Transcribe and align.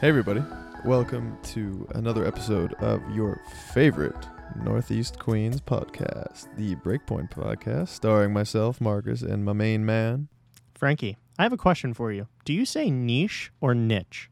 Hey, 0.00 0.08
everybody. 0.08 0.42
Welcome 0.86 1.36
to 1.52 1.86
another 1.94 2.26
episode 2.26 2.72
of 2.80 3.02
your 3.14 3.38
favorite 3.74 4.16
Northeast 4.64 5.18
Queens 5.18 5.60
podcast, 5.60 6.48
the 6.56 6.74
Breakpoint 6.76 7.30
podcast, 7.30 7.88
starring 7.88 8.32
myself, 8.32 8.80
Marcus, 8.80 9.20
and 9.20 9.44
my 9.44 9.52
main 9.52 9.84
man. 9.84 10.28
Frankie, 10.74 11.18
I 11.38 11.42
have 11.42 11.52
a 11.52 11.58
question 11.58 11.92
for 11.92 12.10
you. 12.12 12.28
Do 12.46 12.54
you 12.54 12.64
say 12.64 12.90
niche 12.90 13.52
or 13.60 13.74
niche? 13.74 14.30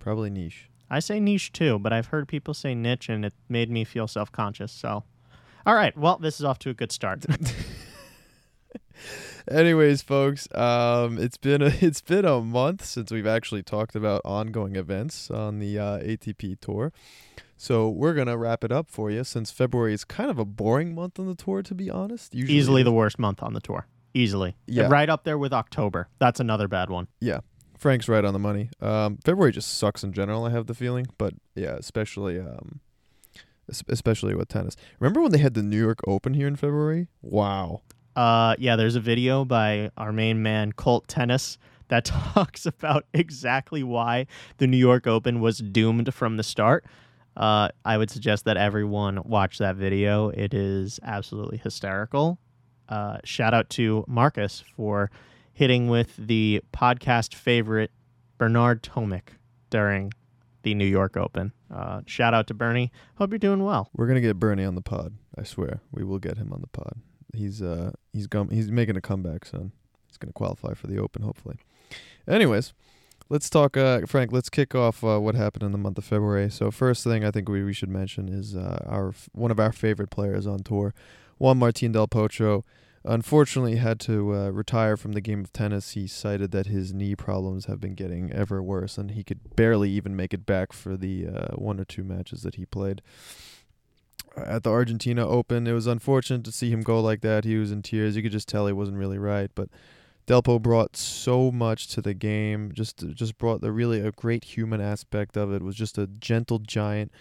Probably 0.00 0.30
niche. 0.30 0.68
I 0.90 0.98
say 0.98 1.20
niche 1.20 1.52
too, 1.52 1.78
but 1.78 1.92
I've 1.92 2.08
heard 2.08 2.26
people 2.26 2.54
say 2.54 2.74
niche 2.74 3.08
and 3.08 3.24
it 3.24 3.34
made 3.48 3.70
me 3.70 3.84
feel 3.84 4.08
self 4.08 4.32
conscious. 4.32 4.72
So, 4.72 5.04
all 5.64 5.76
right. 5.76 5.96
Well, 5.96 6.18
this 6.18 6.40
is 6.40 6.44
off 6.44 6.58
to 6.58 6.70
a 6.70 6.74
good 6.74 6.90
start. 6.90 7.24
Anyways, 9.50 10.00
folks, 10.00 10.48
um, 10.54 11.18
it's 11.18 11.36
been 11.36 11.60
a 11.60 11.66
it's 11.80 12.00
been 12.00 12.24
a 12.24 12.40
month 12.40 12.84
since 12.84 13.10
we've 13.10 13.26
actually 13.26 13.62
talked 13.62 13.94
about 13.94 14.22
ongoing 14.24 14.76
events 14.76 15.30
on 15.30 15.58
the 15.58 15.78
uh, 15.78 15.98
ATP 15.98 16.60
tour. 16.60 16.92
So 17.56 17.88
we're 17.88 18.14
gonna 18.14 18.38
wrap 18.38 18.64
it 18.64 18.72
up 18.72 18.90
for 18.90 19.10
you 19.10 19.22
since 19.22 19.50
February 19.50 19.92
is 19.92 20.04
kind 20.04 20.30
of 20.30 20.38
a 20.38 20.44
boring 20.44 20.94
month 20.94 21.18
on 21.18 21.26
the 21.26 21.34
tour, 21.34 21.62
to 21.62 21.74
be 21.74 21.90
honest. 21.90 22.34
Usually 22.34 22.58
Easily 22.58 22.82
the 22.82 22.92
worst 22.92 23.18
month 23.18 23.42
on 23.42 23.52
the 23.52 23.60
tour. 23.60 23.86
Easily. 24.14 24.56
Yeah. 24.66 24.88
Right 24.88 25.10
up 25.10 25.24
there 25.24 25.36
with 25.36 25.52
October. 25.52 26.08
That's 26.18 26.40
another 26.40 26.68
bad 26.68 26.88
one. 26.88 27.08
Yeah, 27.20 27.40
Frank's 27.76 28.08
right 28.08 28.24
on 28.24 28.32
the 28.32 28.38
money. 28.38 28.70
Um, 28.80 29.18
February 29.24 29.52
just 29.52 29.76
sucks 29.76 30.02
in 30.02 30.12
general. 30.12 30.44
I 30.44 30.50
have 30.50 30.66
the 30.66 30.74
feeling, 30.74 31.06
but 31.18 31.34
yeah, 31.54 31.74
especially 31.74 32.40
um, 32.40 32.80
especially 33.88 34.34
with 34.34 34.48
tennis. 34.48 34.74
Remember 35.00 35.20
when 35.20 35.32
they 35.32 35.38
had 35.38 35.52
the 35.54 35.62
New 35.62 35.80
York 35.80 36.00
Open 36.06 36.32
here 36.32 36.46
in 36.46 36.56
February? 36.56 37.08
Wow. 37.20 37.82
Uh, 38.16 38.54
yeah, 38.58 38.76
there's 38.76 38.96
a 38.96 39.00
video 39.00 39.44
by 39.44 39.90
our 39.96 40.12
main 40.12 40.42
man, 40.42 40.72
Colt 40.72 41.08
Tennis, 41.08 41.58
that 41.88 42.04
talks 42.34 42.66
about 42.66 43.06
exactly 43.12 43.82
why 43.82 44.26
the 44.58 44.66
New 44.66 44.76
York 44.76 45.06
Open 45.06 45.40
was 45.40 45.58
doomed 45.58 46.12
from 46.14 46.36
the 46.36 46.42
start. 46.42 46.84
Uh, 47.36 47.68
I 47.84 47.98
would 47.98 48.10
suggest 48.10 48.44
that 48.44 48.56
everyone 48.56 49.20
watch 49.24 49.58
that 49.58 49.76
video. 49.76 50.28
It 50.28 50.54
is 50.54 51.00
absolutely 51.02 51.58
hysterical. 51.58 52.38
Uh, 52.88 53.18
shout 53.24 53.54
out 53.54 53.70
to 53.70 54.04
Marcus 54.06 54.62
for 54.76 55.10
hitting 55.52 55.88
with 55.88 56.14
the 56.16 56.62
podcast 56.72 57.34
favorite 57.34 57.90
Bernard 58.38 58.82
Tomic 58.82 59.30
during 59.70 60.12
the 60.62 60.74
New 60.74 60.86
York 60.86 61.16
Open. 61.16 61.52
Uh, 61.72 62.02
shout 62.06 62.34
out 62.34 62.46
to 62.48 62.54
Bernie. 62.54 62.92
Hope 63.16 63.30
you're 63.30 63.38
doing 63.38 63.64
well. 63.64 63.90
We're 63.94 64.06
gonna 64.06 64.20
get 64.20 64.38
Bernie 64.38 64.64
on 64.64 64.74
the 64.74 64.80
pod. 64.80 65.14
I 65.36 65.42
swear, 65.42 65.80
we 65.90 66.04
will 66.04 66.18
get 66.18 66.38
him 66.38 66.52
on 66.52 66.60
the 66.60 66.68
pod. 66.68 67.00
He's 67.34 67.62
uh 67.62 67.92
he's 68.12 68.26
gum 68.26 68.50
he's 68.50 68.70
making 68.70 68.96
a 68.96 69.00
comeback 69.00 69.44
soon. 69.44 69.72
He's 70.06 70.16
gonna 70.16 70.32
qualify 70.32 70.74
for 70.74 70.86
the 70.86 70.98
Open 70.98 71.22
hopefully. 71.22 71.56
Anyways, 72.26 72.72
let's 73.28 73.50
talk. 73.50 73.76
Uh, 73.76 74.02
Frank, 74.06 74.32
let's 74.32 74.48
kick 74.48 74.74
off 74.74 75.04
uh, 75.04 75.20
what 75.20 75.34
happened 75.34 75.62
in 75.62 75.72
the 75.72 75.78
month 75.78 75.98
of 75.98 76.04
February. 76.04 76.50
So 76.50 76.70
first 76.70 77.04
thing 77.04 77.24
I 77.24 77.30
think 77.30 77.48
we, 77.48 77.62
we 77.62 77.72
should 77.72 77.88
mention 77.88 78.28
is 78.28 78.54
uh, 78.56 78.84
our 78.86 79.14
one 79.32 79.50
of 79.50 79.60
our 79.60 79.72
favorite 79.72 80.10
players 80.10 80.46
on 80.46 80.60
tour, 80.60 80.94
Juan 81.38 81.58
Martin 81.58 81.92
Del 81.92 82.08
Potro. 82.08 82.62
Unfortunately, 83.06 83.76
had 83.76 84.00
to 84.00 84.34
uh, 84.34 84.48
retire 84.48 84.96
from 84.96 85.12
the 85.12 85.20
game 85.20 85.40
of 85.40 85.52
tennis. 85.52 85.90
He 85.90 86.06
cited 86.06 86.52
that 86.52 86.66
his 86.66 86.94
knee 86.94 87.14
problems 87.14 87.66
have 87.66 87.78
been 87.78 87.94
getting 87.94 88.32
ever 88.32 88.62
worse, 88.62 88.96
and 88.96 89.10
he 89.10 89.22
could 89.22 89.54
barely 89.56 89.90
even 89.90 90.16
make 90.16 90.32
it 90.32 90.46
back 90.46 90.72
for 90.72 90.96
the 90.96 91.26
uh, 91.26 91.54
one 91.56 91.78
or 91.78 91.84
two 91.84 92.02
matches 92.02 92.42
that 92.44 92.54
he 92.54 92.64
played 92.64 93.02
at 94.36 94.62
the 94.62 94.70
Argentina 94.70 95.26
Open. 95.26 95.66
It 95.66 95.72
was 95.72 95.86
unfortunate 95.86 96.44
to 96.44 96.52
see 96.52 96.70
him 96.70 96.82
go 96.82 97.00
like 97.00 97.20
that. 97.22 97.44
He 97.44 97.56
was 97.56 97.72
in 97.72 97.82
tears. 97.82 98.16
You 98.16 98.22
could 98.22 98.32
just 98.32 98.48
tell 98.48 98.66
he 98.66 98.72
wasn't 98.72 98.98
really 98.98 99.18
right. 99.18 99.50
But 99.54 99.68
Delpo 100.26 100.60
brought 100.60 100.96
so 100.96 101.50
much 101.50 101.88
to 101.88 102.02
the 102.02 102.14
game. 102.14 102.72
Just 102.72 103.06
just 103.14 103.38
brought 103.38 103.60
the 103.60 103.72
really 103.72 104.00
a 104.00 104.12
great 104.12 104.44
human 104.44 104.80
aspect 104.80 105.36
of 105.36 105.52
it. 105.52 105.62
Was 105.62 105.76
just 105.76 105.98
a 105.98 106.06
gentle 106.06 106.58
giant. 106.58 107.12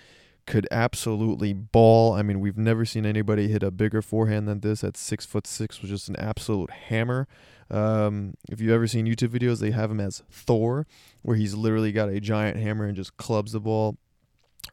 Could 0.46 0.68
absolutely 0.72 1.54
ball. 1.54 2.14
I 2.14 2.22
mean, 2.22 2.42
we've 2.42 2.58
never 2.58 2.84
seen 2.84 3.06
anybody 3.06 3.48
hit 3.48 3.64
a 3.64 3.72
bigger 3.72 4.02
forehand 4.02 4.48
than 4.48 4.60
this. 4.60 4.84
At 4.84 4.98
six 4.98 5.26
foot 5.26 5.48
six, 5.48 5.82
was 5.82 5.90
just 5.90 6.10
an 6.10 6.18
absolute 6.18 6.70
hammer. 6.70 7.28
Um, 7.72 8.36
if 8.52 8.60
you've 8.60 8.72
ever 8.72 8.88
seen 8.88 9.08
YouTube 9.08 9.30
videos, 9.30 9.60
they 9.60 9.72
have 9.72 9.90
him 9.90 10.02
as 10.02 10.22
Thor, 10.30 10.86
where 11.22 11.38
he's 11.38 11.56
literally 11.56 11.92
got 11.92 12.10
a 12.10 12.20
giant 12.20 12.58
hammer 12.58 12.86
and 12.86 12.96
just 12.96 13.16
clubs 13.18 13.54
the 13.54 13.62
ball 13.62 13.98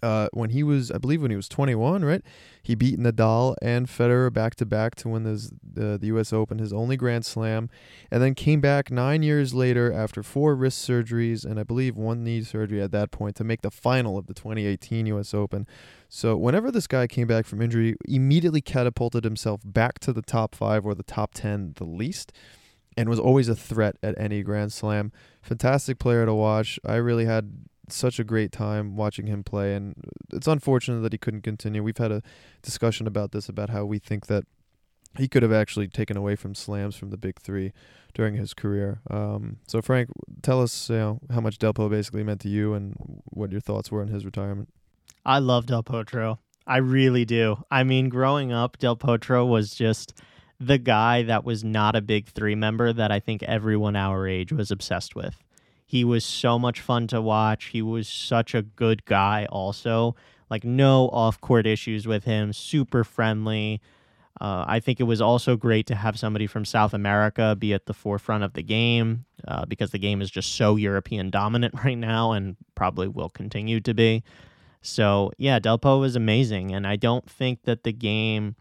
uh, 0.02 0.28
when 0.32 0.50
he 0.50 0.62
was, 0.62 0.90
I 0.90 0.98
believe, 0.98 1.22
when 1.22 1.30
he 1.30 1.36
was 1.36 1.48
21, 1.48 2.04
right? 2.04 2.22
He 2.62 2.74
beat 2.74 2.98
Nadal 2.98 3.56
and 3.60 3.86
Federer 3.86 4.32
back 4.32 4.54
to 4.56 4.66
back 4.66 4.94
to 4.96 5.08
win 5.08 5.24
this, 5.24 5.50
the 5.62 5.98
the 5.98 6.08
U.S. 6.08 6.32
Open, 6.32 6.58
his 6.58 6.72
only 6.72 6.96
Grand 6.96 7.24
Slam, 7.24 7.68
and 8.10 8.22
then 8.22 8.34
came 8.34 8.60
back 8.60 8.90
nine 8.90 9.22
years 9.22 9.54
later 9.54 9.92
after 9.92 10.22
four 10.22 10.54
wrist 10.54 10.86
surgeries 10.86 11.44
and 11.44 11.58
I 11.58 11.62
believe 11.64 11.96
one 11.96 12.24
knee 12.24 12.42
surgery 12.42 12.80
at 12.82 12.92
that 12.92 13.10
point 13.10 13.36
to 13.36 13.44
make 13.44 13.62
the 13.62 13.70
final 13.70 14.18
of 14.18 14.26
the 14.26 14.34
2018 14.34 15.06
U.S. 15.06 15.34
Open. 15.34 15.66
So 16.08 16.36
whenever 16.36 16.70
this 16.70 16.86
guy 16.86 17.06
came 17.06 17.26
back 17.26 17.46
from 17.46 17.62
injury, 17.62 17.96
immediately 18.08 18.60
catapulted 18.60 19.24
himself 19.24 19.60
back 19.64 19.98
to 20.00 20.12
the 20.12 20.22
top 20.22 20.54
five 20.54 20.84
or 20.84 20.94
the 20.94 21.02
top 21.02 21.34
ten, 21.34 21.74
the 21.76 21.84
least. 21.84 22.32
And 22.96 23.08
was 23.08 23.20
always 23.20 23.48
a 23.48 23.54
threat 23.54 23.96
at 24.02 24.18
any 24.18 24.42
Grand 24.42 24.72
Slam. 24.72 25.12
Fantastic 25.42 25.98
player 25.98 26.26
to 26.26 26.34
watch. 26.34 26.78
I 26.84 26.96
really 26.96 27.24
had 27.24 27.66
such 27.92 28.18
a 28.18 28.24
great 28.24 28.52
time 28.52 28.96
watching 28.96 29.26
him 29.26 29.42
play 29.42 29.74
and 29.74 29.94
it's 30.32 30.46
unfortunate 30.46 31.00
that 31.00 31.12
he 31.12 31.18
couldn't 31.18 31.42
continue. 31.42 31.82
We've 31.82 31.96
had 31.96 32.12
a 32.12 32.22
discussion 32.62 33.06
about 33.06 33.32
this 33.32 33.48
about 33.48 33.70
how 33.70 33.84
we 33.84 33.98
think 33.98 34.26
that 34.26 34.44
he 35.18 35.28
could 35.28 35.42
have 35.42 35.52
actually 35.52 35.88
taken 35.88 36.16
away 36.16 36.36
from 36.36 36.54
slams 36.54 36.96
from 36.96 37.10
the 37.10 37.16
big 37.16 37.40
3 37.40 37.72
during 38.14 38.34
his 38.34 38.54
career. 38.54 39.00
Um, 39.10 39.58
so 39.66 39.82
Frank, 39.82 40.08
tell 40.42 40.62
us, 40.62 40.88
you 40.88 40.96
know, 40.96 41.20
how 41.30 41.40
much 41.40 41.58
Del 41.58 41.72
Delpo 41.72 41.90
basically 41.90 42.22
meant 42.22 42.40
to 42.42 42.48
you 42.48 42.74
and 42.74 42.94
what 43.24 43.50
your 43.50 43.60
thoughts 43.60 43.90
were 43.90 44.02
on 44.02 44.08
his 44.08 44.24
retirement. 44.24 44.68
I 45.24 45.38
love 45.38 45.66
Del 45.66 45.82
Potro. 45.82 46.38
I 46.66 46.78
really 46.78 47.24
do. 47.24 47.64
I 47.70 47.82
mean, 47.82 48.08
growing 48.08 48.52
up, 48.52 48.78
Del 48.78 48.96
Potro 48.96 49.48
was 49.48 49.74
just 49.74 50.14
the 50.60 50.78
guy 50.78 51.22
that 51.22 51.44
was 51.44 51.64
not 51.64 51.96
a 51.96 52.00
big 52.00 52.28
three 52.28 52.54
member 52.54 52.92
that 52.92 53.10
I 53.10 53.18
think 53.18 53.42
everyone 53.42 53.96
our 53.96 54.28
age 54.28 54.52
was 54.52 54.70
obsessed 54.70 55.16
with. 55.16 55.36
He 55.90 56.04
was 56.04 56.24
so 56.24 56.56
much 56.56 56.80
fun 56.80 57.08
to 57.08 57.20
watch. 57.20 57.64
He 57.64 57.82
was 57.82 58.06
such 58.06 58.54
a 58.54 58.62
good 58.62 59.04
guy, 59.06 59.48
also. 59.50 60.14
Like, 60.48 60.62
no 60.62 61.08
off 61.08 61.40
court 61.40 61.66
issues 61.66 62.06
with 62.06 62.22
him, 62.22 62.52
super 62.52 63.02
friendly. 63.02 63.80
Uh, 64.40 64.64
I 64.68 64.78
think 64.78 65.00
it 65.00 65.04
was 65.04 65.20
also 65.20 65.56
great 65.56 65.88
to 65.88 65.96
have 65.96 66.16
somebody 66.16 66.46
from 66.46 66.64
South 66.64 66.94
America 66.94 67.56
be 67.58 67.74
at 67.74 67.86
the 67.86 67.92
forefront 67.92 68.44
of 68.44 68.52
the 68.52 68.62
game 68.62 69.24
uh, 69.48 69.66
because 69.66 69.90
the 69.90 69.98
game 69.98 70.22
is 70.22 70.30
just 70.30 70.54
so 70.54 70.76
European 70.76 71.28
dominant 71.28 71.74
right 71.84 71.98
now 71.98 72.30
and 72.30 72.54
probably 72.76 73.08
will 73.08 73.28
continue 73.28 73.80
to 73.80 73.92
be. 73.92 74.22
So 74.82 75.32
yeah, 75.38 75.58
Delpo 75.58 75.98
was 75.98 76.14
amazing, 76.14 76.72
and 76.72 76.86
I 76.86 76.94
don't 76.94 77.28
think 77.28 77.64
that 77.64 77.82
the 77.82 77.92
game, 77.92 78.54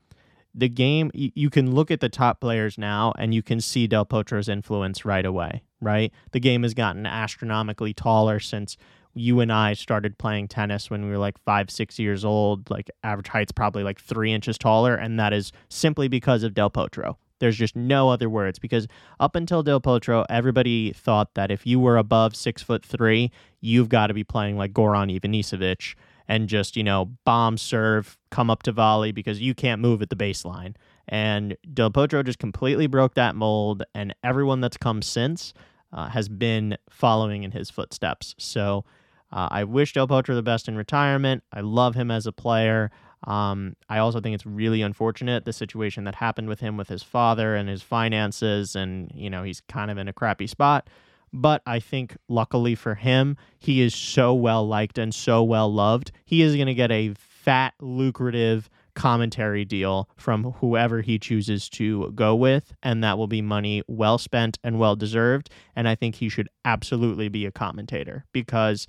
the 0.55 0.67
game, 0.67 1.11
you, 1.13 1.31
you 1.35 1.51
can 1.51 1.75
look 1.75 1.91
at 1.91 1.99
the 1.99 2.09
top 2.09 2.41
players 2.41 2.79
now 2.79 3.13
and 3.19 3.35
you 3.35 3.43
can 3.43 3.61
see 3.61 3.85
Del 3.85 4.03
Potro's 4.03 4.49
influence 4.49 5.05
right 5.05 5.27
away. 5.27 5.61
Right, 5.81 6.11
the 6.31 6.39
game 6.39 6.63
has 6.63 6.73
gotten 6.73 7.05
astronomically 7.05 7.93
taller 7.93 8.39
since 8.39 8.75
you 9.13 9.39
and 9.39 9.51
I 9.51 9.73
started 9.73 10.17
playing 10.17 10.47
tennis 10.47 10.89
when 10.89 11.03
we 11.03 11.09
were 11.09 11.17
like 11.17 11.37
five, 11.45 11.69
six 11.69 11.97
years 11.99 12.23
old. 12.25 12.69
Like 12.69 12.89
average 13.03 13.27
height's 13.27 13.51
probably 13.51 13.83
like 13.83 13.99
three 13.99 14.33
inches 14.33 14.57
taller, 14.57 14.95
and 14.95 15.19
that 15.19 15.33
is 15.33 15.51
simply 15.69 16.07
because 16.07 16.43
of 16.43 16.53
Del 16.53 16.69
Potro. 16.69 17.15
There's 17.39 17.57
just 17.57 17.75
no 17.75 18.09
other 18.09 18.29
words 18.29 18.59
because 18.59 18.87
up 19.19 19.35
until 19.35 19.63
Del 19.63 19.79
Potro, 19.79 20.25
everybody 20.29 20.91
thought 20.91 21.35
that 21.35 21.51
if 21.51 21.65
you 21.65 21.79
were 21.79 21.97
above 21.97 22.35
six 22.35 22.61
foot 22.61 22.85
three, 22.85 23.31
you've 23.61 23.89
got 23.89 24.07
to 24.07 24.13
be 24.13 24.23
playing 24.23 24.57
like 24.57 24.73
Goran 24.73 25.17
Ivanisevic 25.17 25.95
and 26.27 26.47
just 26.47 26.77
you 26.77 26.83
know 26.83 27.11
bomb 27.25 27.57
serve, 27.57 28.17
come 28.29 28.49
up 28.49 28.63
to 28.63 28.71
volley 28.71 29.11
because 29.11 29.41
you 29.41 29.53
can't 29.55 29.81
move 29.81 30.01
at 30.01 30.09
the 30.09 30.15
baseline. 30.15 30.75
And 31.09 31.57
Del 31.73 31.89
Potro 31.89 32.23
just 32.23 32.39
completely 32.39 32.87
broke 32.87 33.15
that 33.15 33.35
mold, 33.35 33.83
and 33.95 34.15
everyone 34.23 34.61
that's 34.61 34.77
come 34.77 35.01
since 35.01 35.53
uh, 35.91 36.07
has 36.09 36.29
been 36.29 36.77
following 36.89 37.43
in 37.43 37.51
his 37.51 37.69
footsteps. 37.71 38.35
So 38.37 38.85
uh, 39.31 39.47
I 39.49 39.63
wish 39.63 39.93
Del 39.93 40.07
Potro 40.07 40.35
the 40.35 40.43
best 40.43 40.67
in 40.67 40.77
retirement. 40.77 41.43
I 41.51 41.61
love 41.61 41.95
him 41.95 42.11
as 42.11 42.27
a 42.27 42.31
player. 42.31 42.91
Um, 43.25 43.75
I 43.89 43.97
also 43.97 44.21
think 44.21 44.35
it's 44.35 44.45
really 44.45 44.83
unfortunate 44.83 45.45
the 45.45 45.53
situation 45.53 46.03
that 46.05 46.15
happened 46.15 46.47
with 46.47 46.59
him 46.59 46.77
with 46.77 46.87
his 46.87 47.03
father 47.03 47.55
and 47.55 47.67
his 47.67 47.81
finances, 47.81 48.75
and 48.75 49.11
you 49.13 49.29
know 49.29 49.43
he's 49.43 49.61
kind 49.61 49.91
of 49.91 49.97
in 49.97 50.07
a 50.07 50.13
crappy 50.13 50.47
spot. 50.47 50.89
But 51.33 51.61
I 51.65 51.79
think 51.79 52.17
luckily 52.27 52.75
for 52.75 52.95
him, 52.95 53.37
he 53.59 53.81
is 53.81 53.93
so 53.93 54.33
well 54.33 54.67
liked 54.67 54.97
and 54.97 55.13
so 55.13 55.43
well 55.43 55.71
loved. 55.71 56.11
He 56.25 56.41
is 56.41 56.55
going 56.55 56.67
to 56.67 56.73
get 56.73 56.91
a 56.91 57.13
fat, 57.15 57.73
lucrative 57.79 58.69
commentary 58.99 59.63
deal 59.63 60.09
from 60.17 60.43
whoever 60.59 61.01
he 61.01 61.17
chooses 61.17 61.69
to 61.69 62.11
go 62.13 62.35
with, 62.35 62.73
and 62.83 63.01
that 63.01 63.17
will 63.17 63.27
be 63.27 63.41
money 63.41 63.81
well 63.87 64.17
spent 64.17 64.59
and 64.61 64.77
well 64.77 64.95
deserved. 64.97 65.49
And 65.75 65.87
I 65.87 65.95
think 65.95 66.15
he 66.15 66.27
should 66.27 66.49
absolutely 66.65 67.29
be 67.29 67.45
a 67.45 67.51
commentator 67.51 68.25
because 68.33 68.87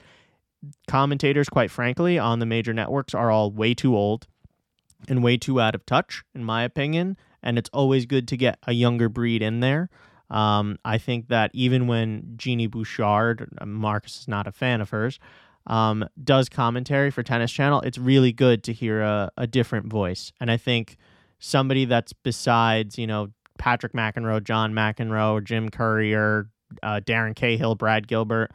commentators, 0.88 1.48
quite 1.48 1.70
frankly, 1.70 2.18
on 2.18 2.40
the 2.40 2.46
major 2.46 2.74
networks 2.74 3.14
are 3.14 3.30
all 3.30 3.52
way 3.52 3.72
too 3.72 3.96
old 3.96 4.26
and 5.08 5.22
way 5.22 5.36
too 5.36 5.60
out 5.60 5.76
of 5.76 5.86
touch, 5.86 6.24
in 6.34 6.44
my 6.44 6.64
opinion. 6.64 7.16
And 7.40 7.56
it's 7.56 7.70
always 7.72 8.04
good 8.04 8.26
to 8.28 8.36
get 8.36 8.58
a 8.66 8.72
younger 8.72 9.08
breed 9.08 9.42
in 9.42 9.60
there. 9.60 9.88
Um, 10.28 10.78
I 10.84 10.98
think 10.98 11.28
that 11.28 11.52
even 11.54 11.86
when 11.86 12.34
Genie 12.36 12.66
Bouchard, 12.66 13.48
uh, 13.58 13.66
Marcus 13.66 14.20
is 14.20 14.28
not 14.28 14.46
a 14.46 14.52
fan 14.52 14.80
of 14.80 14.90
hers, 14.90 15.18
um, 15.70 16.04
does 16.22 16.48
commentary 16.48 17.12
for 17.12 17.22
Tennis 17.22 17.52
Channel, 17.52 17.80
it's 17.82 17.96
really 17.96 18.32
good 18.32 18.64
to 18.64 18.72
hear 18.72 19.00
a, 19.00 19.30
a 19.36 19.46
different 19.46 19.86
voice. 19.86 20.32
And 20.40 20.50
I 20.50 20.56
think 20.56 20.96
somebody 21.38 21.84
that's 21.84 22.12
besides, 22.12 22.98
you 22.98 23.06
know, 23.06 23.28
Patrick 23.56 23.92
McEnroe, 23.92 24.42
John 24.42 24.72
McEnroe, 24.72 25.42
Jim 25.44 25.70
Courier, 25.70 26.50
uh, 26.82 27.00
Darren 27.06 27.36
Cahill, 27.36 27.76
Brad 27.76 28.08
Gilbert, 28.08 28.50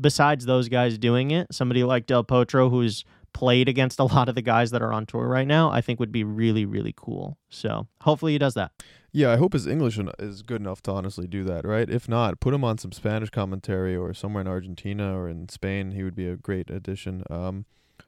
besides 0.00 0.44
those 0.44 0.68
guys 0.68 0.98
doing 0.98 1.30
it, 1.30 1.46
somebody 1.52 1.84
like 1.84 2.06
Del 2.06 2.24
Potro, 2.24 2.68
who's 2.68 3.04
played 3.32 3.68
against 3.68 3.98
a 4.00 4.04
lot 4.04 4.28
of 4.28 4.34
the 4.34 4.42
guys 4.42 4.70
that 4.70 4.82
are 4.82 4.92
on 4.92 5.06
tour 5.06 5.26
right 5.26 5.46
now, 5.46 5.70
I 5.70 5.80
think 5.80 6.00
would 6.00 6.12
be 6.12 6.24
really, 6.24 6.64
really 6.64 6.94
cool. 6.96 7.38
So 7.50 7.86
hopefully 8.02 8.32
he 8.32 8.38
does 8.38 8.54
that. 8.54 8.72
Yeah, 9.12 9.32
I 9.32 9.36
hope 9.36 9.54
his 9.54 9.66
English 9.66 9.98
is 10.18 10.42
good 10.42 10.60
enough 10.60 10.82
to 10.82 10.92
honestly 10.92 11.26
do 11.26 11.42
that, 11.44 11.64
right? 11.64 11.88
If 11.88 12.08
not, 12.08 12.40
put 12.40 12.52
him 12.52 12.62
on 12.62 12.76
some 12.78 12.92
Spanish 12.92 13.30
commentary 13.30 13.96
or 13.96 14.12
somewhere 14.12 14.42
in 14.42 14.48
Argentina 14.48 15.16
or 15.18 15.28
in 15.28 15.48
Spain. 15.48 15.92
He 15.92 16.02
would 16.02 16.14
be 16.14 16.28
a 16.28 16.36
great 16.36 16.68
addition. 16.70 17.24
Um, 17.30 17.64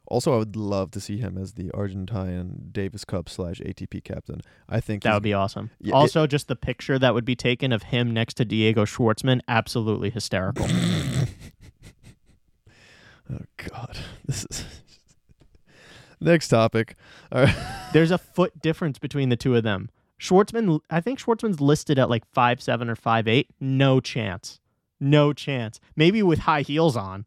also, 0.06 0.34
I 0.34 0.38
would 0.38 0.56
love 0.56 0.90
to 0.92 1.00
see 1.00 1.16
him 1.18 1.38
as 1.38 1.52
the 1.54 1.70
Argentine 1.72 2.68
Davis 2.72 3.04
Cup 3.04 3.28
slash 3.28 3.60
ATP 3.60 4.02
captain. 4.04 4.40
I 4.68 4.80
think 4.80 5.02
That 5.04 5.14
would 5.14 5.22
be 5.22 5.32
awesome. 5.32 5.70
Yeah, 5.80 5.94
it- 5.94 5.96
also, 5.96 6.26
just 6.26 6.48
the 6.48 6.56
picture 6.56 6.98
that 6.98 7.14
would 7.14 7.24
be 7.24 7.36
taken 7.36 7.72
of 7.72 7.84
him 7.84 8.12
next 8.12 8.34
to 8.34 8.44
Diego 8.44 8.84
Schwartzman, 8.84 9.40
absolutely 9.48 10.10
hysterical. 10.10 10.66
oh 13.32 13.38
God, 13.56 13.98
this 14.26 14.44
is 14.50 14.64
next 16.20 16.48
topic. 16.48 16.96
All 17.32 17.44
right. 17.44 17.56
There's 17.92 18.10
a 18.10 18.18
foot 18.18 18.60
difference 18.60 18.98
between 18.98 19.28
the 19.28 19.36
two 19.36 19.54
of 19.56 19.62
them. 19.62 19.90
Schwartzman, 20.20 20.80
I 20.90 21.00
think 21.00 21.18
Schwartzman's 21.18 21.60
listed 21.60 21.98
at 21.98 22.10
like 22.10 22.24
five 22.26 22.60
seven 22.62 22.88
or 22.90 22.96
five 22.96 23.26
eight. 23.26 23.48
No 23.58 24.00
chance. 24.00 24.60
No 25.00 25.32
chance. 25.32 25.80
Maybe 25.96 26.22
with 26.22 26.40
high 26.40 26.60
heels 26.62 26.96
on. 26.96 27.24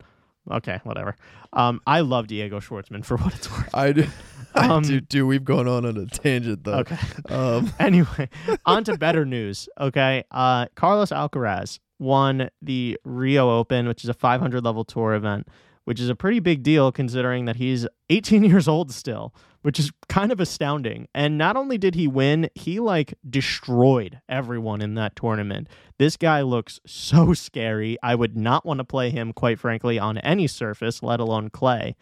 Okay, 0.52 0.80
whatever. 0.84 1.16
Um, 1.54 1.82
I 1.88 2.02
love 2.02 2.28
Diego 2.28 2.60
Schwartzman 2.60 3.04
for 3.04 3.18
what 3.22 3.34
it's 3.34 3.50
worth. 3.52 3.74
I 3.74 3.92
do. 3.94 4.06
I 4.56 4.68
Um, 4.70 4.84
do 4.84 5.02
too. 5.02 5.26
We've 5.26 5.44
gone 5.44 5.68
on 5.68 5.86
on 5.86 5.98
a 5.98 6.06
tangent 6.06 6.64
though. 6.64 6.80
Okay. 6.80 6.98
Um, 7.30 7.74
anyway, 7.80 8.30
on 8.66 8.84
to 8.84 8.98
better 8.98 9.26
news. 9.26 9.68
Okay. 9.80 10.24
Uh, 10.30 10.68
Carlos 10.76 11.10
Alcaraz 11.10 11.80
won 11.98 12.50
the 12.62 13.00
Rio 13.04 13.50
Open, 13.50 13.88
which 13.88 14.04
is 14.04 14.10
a 14.10 14.14
500 14.14 14.64
level 14.64 14.86
tour 14.86 15.14
event, 15.16 15.48
which 15.86 16.00
is 16.00 16.10
a 16.10 16.16
pretty 16.16 16.40
big 16.40 16.64
deal 16.64 16.92
considering 16.92 17.46
that 17.46 17.58
he's 17.58 17.88
18 18.10 18.44
years 18.46 18.68
old 18.68 18.92
still, 18.92 19.34
which 19.62 19.80
is 19.80 19.92
kind 20.10 20.32
of 20.32 20.40
astounding. 20.40 21.08
And 21.14 21.38
not 21.38 21.56
only 21.56 21.78
did 21.78 21.96
he 21.96 22.08
win, 22.08 22.50
he 22.56 22.80
like 22.80 23.14
destroyed 23.30 24.22
everyone 24.30 24.82
in 24.82 24.96
that 24.96 25.16
tournament. 25.16 25.68
This 25.98 26.18
guy 26.18 26.42
looks 26.42 26.80
so 26.86 27.34
scary. 27.34 27.98
I 28.04 28.16
would 28.16 28.38
not 28.38 28.66
want 28.66 28.80
to 28.80 28.84
play 28.84 29.10
him, 29.10 29.34
quite 29.34 29.60
frankly, 29.60 30.00
on 30.00 30.18
any 30.20 30.48
surface, 30.48 31.04
let 31.04 31.20
alone 31.20 31.50
clay. 31.50 31.96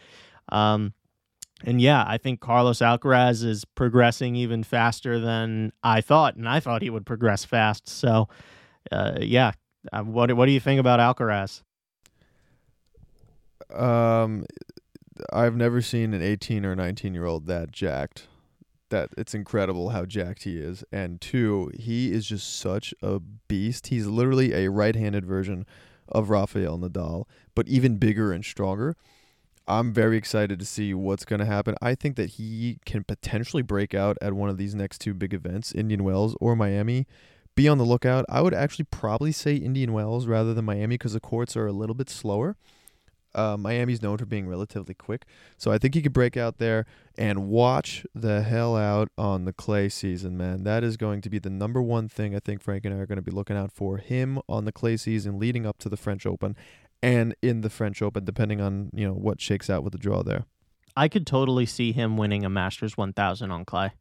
Um, 0.50 0.94
and 1.64 1.80
yeah, 1.80 2.04
I 2.08 2.18
think 2.18 2.40
Carlos 2.40 2.80
Alcaraz 2.80 3.44
is 3.44 3.66
progressing 3.66 4.36
even 4.36 4.64
faster 4.64 5.20
than 5.20 5.72
I 5.84 6.02
thought, 6.02 6.36
and 6.36 6.50
I 6.50 6.60
thought 6.60 6.82
he 6.82 6.90
would 6.90 7.06
progress 7.06 7.46
fast. 7.46 7.88
So, 7.88 8.30
uh, 8.92 9.20
yeah, 9.22 9.52
uh, 9.94 10.02
what 10.02 10.34
what 10.34 10.48
do 10.48 10.52
you 10.52 10.60
think 10.60 10.80
about 10.80 11.00
Alcaraz? 11.00 11.62
Um, 13.74 14.46
I've 15.32 15.56
never 15.56 15.82
seen 15.82 16.14
an 16.14 16.22
18 16.22 16.66
or 16.66 16.76
19 16.76 17.14
year 17.14 17.26
old 17.26 17.48
that 17.48 17.72
jacked. 17.72 18.28
That 18.90 19.10
it's 19.18 19.34
incredible 19.34 19.90
how 19.90 20.06
jacked 20.06 20.44
he 20.44 20.58
is. 20.58 20.84
And 20.92 21.22
two, 21.22 21.72
he 21.78 22.12
is 22.12 22.26
just 22.26 22.60
such 22.60 22.94
a 23.02 23.20
beast. 23.20 23.88
He's 23.88 24.08
literally 24.08 24.54
a 24.54 24.70
right-handed 24.70 25.26
version 25.26 25.66
of 26.10 26.30
Rafael 26.30 26.78
Nadal, 26.78 27.26
but 27.56 27.68
even 27.70 27.98
bigger 27.98 28.34
and 28.34 28.44
stronger. 28.44 28.98
I'm 29.68 29.94
very 29.94 30.18
excited 30.18 30.60
to 30.60 30.66
see 30.66 30.94
what's 30.94 31.24
going 31.24 31.40
to 31.40 31.46
happen. 31.46 31.76
I 31.82 31.96
think 31.96 32.18
that 32.18 32.32
he 32.32 32.80
can 32.86 33.06
potentially 33.06 33.64
break 33.64 33.94
out 33.94 34.18
at 34.22 34.34
one 34.34 34.50
of 34.50 34.58
these 34.58 34.76
next 34.76 35.00
two 35.00 35.14
big 35.14 35.34
events, 35.34 35.72
Indian 35.72 36.04
Wells 36.04 36.36
or 36.42 36.56
Miami. 36.56 37.08
Be 37.56 37.68
on 37.70 37.78
the 37.78 37.86
lookout. 37.86 38.26
I 38.28 38.42
would 38.42 38.54
actually 38.54 38.86
probably 38.92 39.32
say 39.32 39.56
Indian 39.56 39.94
Wells 39.94 40.26
rather 40.26 40.54
than 40.54 40.66
Miami 40.66 40.96
because 40.96 41.14
the 41.14 41.20
courts 41.20 41.56
are 41.56 41.68
a 41.68 41.72
little 41.72 41.96
bit 41.96 42.10
slower. 42.10 42.58
Uh, 43.34 43.58
Miami's 43.58 44.02
known 44.02 44.18
for 44.18 44.26
being 44.26 44.48
relatively 44.48 44.94
quick, 44.94 45.26
so 45.58 45.72
I 45.72 45.78
think 45.78 45.94
he 45.94 46.02
could 46.02 46.14
break 46.14 46.38
out 46.38 46.58
there 46.58 46.86
and 47.18 47.48
watch 47.48 48.06
the 48.14 48.42
hell 48.42 48.76
out 48.76 49.10
on 49.18 49.46
the 49.46 49.54
clay 49.54 49.90
season, 49.90 50.38
man. 50.38 50.64
That 50.64 50.84
is 50.84 50.98
going 50.98 51.22
to 51.22 51.30
be 51.30 51.40
the 51.40 51.50
number 51.50 51.82
one 51.82 52.08
thing 52.10 52.36
I 52.36 52.40
think 52.40 52.62
Frank 52.62 52.86
and 52.86 52.94
I 52.94 52.98
are 52.98 53.06
going 53.06 53.18
to 53.18 53.22
be 53.22 53.32
looking 53.32 53.58
out 53.58 53.72
for 53.72 53.98
him 53.98 54.40
on 54.50 54.66
the 54.66 54.72
clay 54.72 54.98
season 54.98 55.40
leading 55.40 55.66
up 55.66 55.78
to 55.80 55.90
the 55.90 55.98
French 55.98 56.26
Open 56.26 56.56
and 57.02 57.36
in 57.42 57.62
the 57.62 57.70
French 57.70 58.02
Open, 58.02 58.26
depending 58.26 58.62
on 58.62 58.90
you 58.94 59.08
know 59.08 59.14
what 59.14 59.42
shakes 59.42 59.70
out 59.70 59.84
with 59.84 59.94
the 59.94 60.00
draw 60.00 60.24
there. 60.24 60.46
I 60.96 61.08
could 61.08 61.26
totally 61.26 61.66
see 61.66 61.92
him 61.92 62.18
winning 62.18 62.46
a 62.46 62.50
Masters 62.50 62.98
1000 62.98 63.50
on 63.50 63.66
clay. 63.66 63.92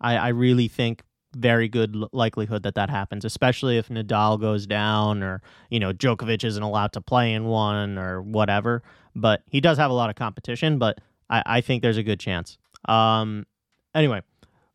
I, 0.00 0.16
I 0.16 0.28
really 0.28 0.68
think 0.68 1.02
very 1.34 1.68
good 1.68 1.96
likelihood 2.12 2.62
that 2.62 2.74
that 2.74 2.90
happens, 2.90 3.24
especially 3.24 3.78
if 3.78 3.88
Nadal 3.88 4.40
goes 4.40 4.66
down 4.66 5.22
or 5.22 5.42
you 5.70 5.80
know 5.80 5.92
Djokovic 5.92 6.44
isn't 6.44 6.62
allowed 6.62 6.92
to 6.94 7.00
play 7.00 7.34
in 7.34 7.44
one 7.44 7.98
or 7.98 8.22
whatever. 8.22 8.82
But 9.14 9.42
he 9.50 9.60
does 9.60 9.78
have 9.78 9.90
a 9.90 9.94
lot 9.94 10.10
of 10.10 10.16
competition, 10.16 10.78
but 10.78 11.00
I, 11.28 11.42
I 11.44 11.60
think 11.60 11.82
there's 11.82 11.96
a 11.96 12.02
good 12.02 12.20
chance. 12.20 12.56
Um, 12.86 13.46
anyway, 13.94 14.22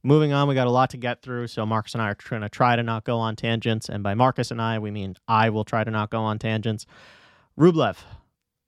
moving 0.04 0.34
on, 0.34 0.48
we 0.48 0.56
got 0.56 0.68
a 0.68 0.72
lot 0.72 0.90
to 0.92 0.98
get 0.98 1.22
through, 1.22 1.48
so 1.48 1.66
Marcus 1.66 1.94
and 1.94 2.02
I 2.02 2.10
are 2.10 2.18
going 2.30 2.42
to 2.42 2.50
try 2.50 2.76
to 2.76 2.84
not 2.84 3.06
go 3.06 3.18
on 3.18 3.36
tangents, 3.36 3.90
and 3.90 4.04
by 4.04 4.14
Marcus 4.14 4.52
and 4.52 4.62
I, 4.62 4.80
we 4.80 4.92
mean 4.92 5.16
I 5.28 5.50
will 5.50 5.64
try 5.64 5.84
to 5.84 5.92
not 5.92 6.10
go 6.10 6.22
on 6.22 6.40
tangents. 6.40 6.86
Rublev, 7.58 7.98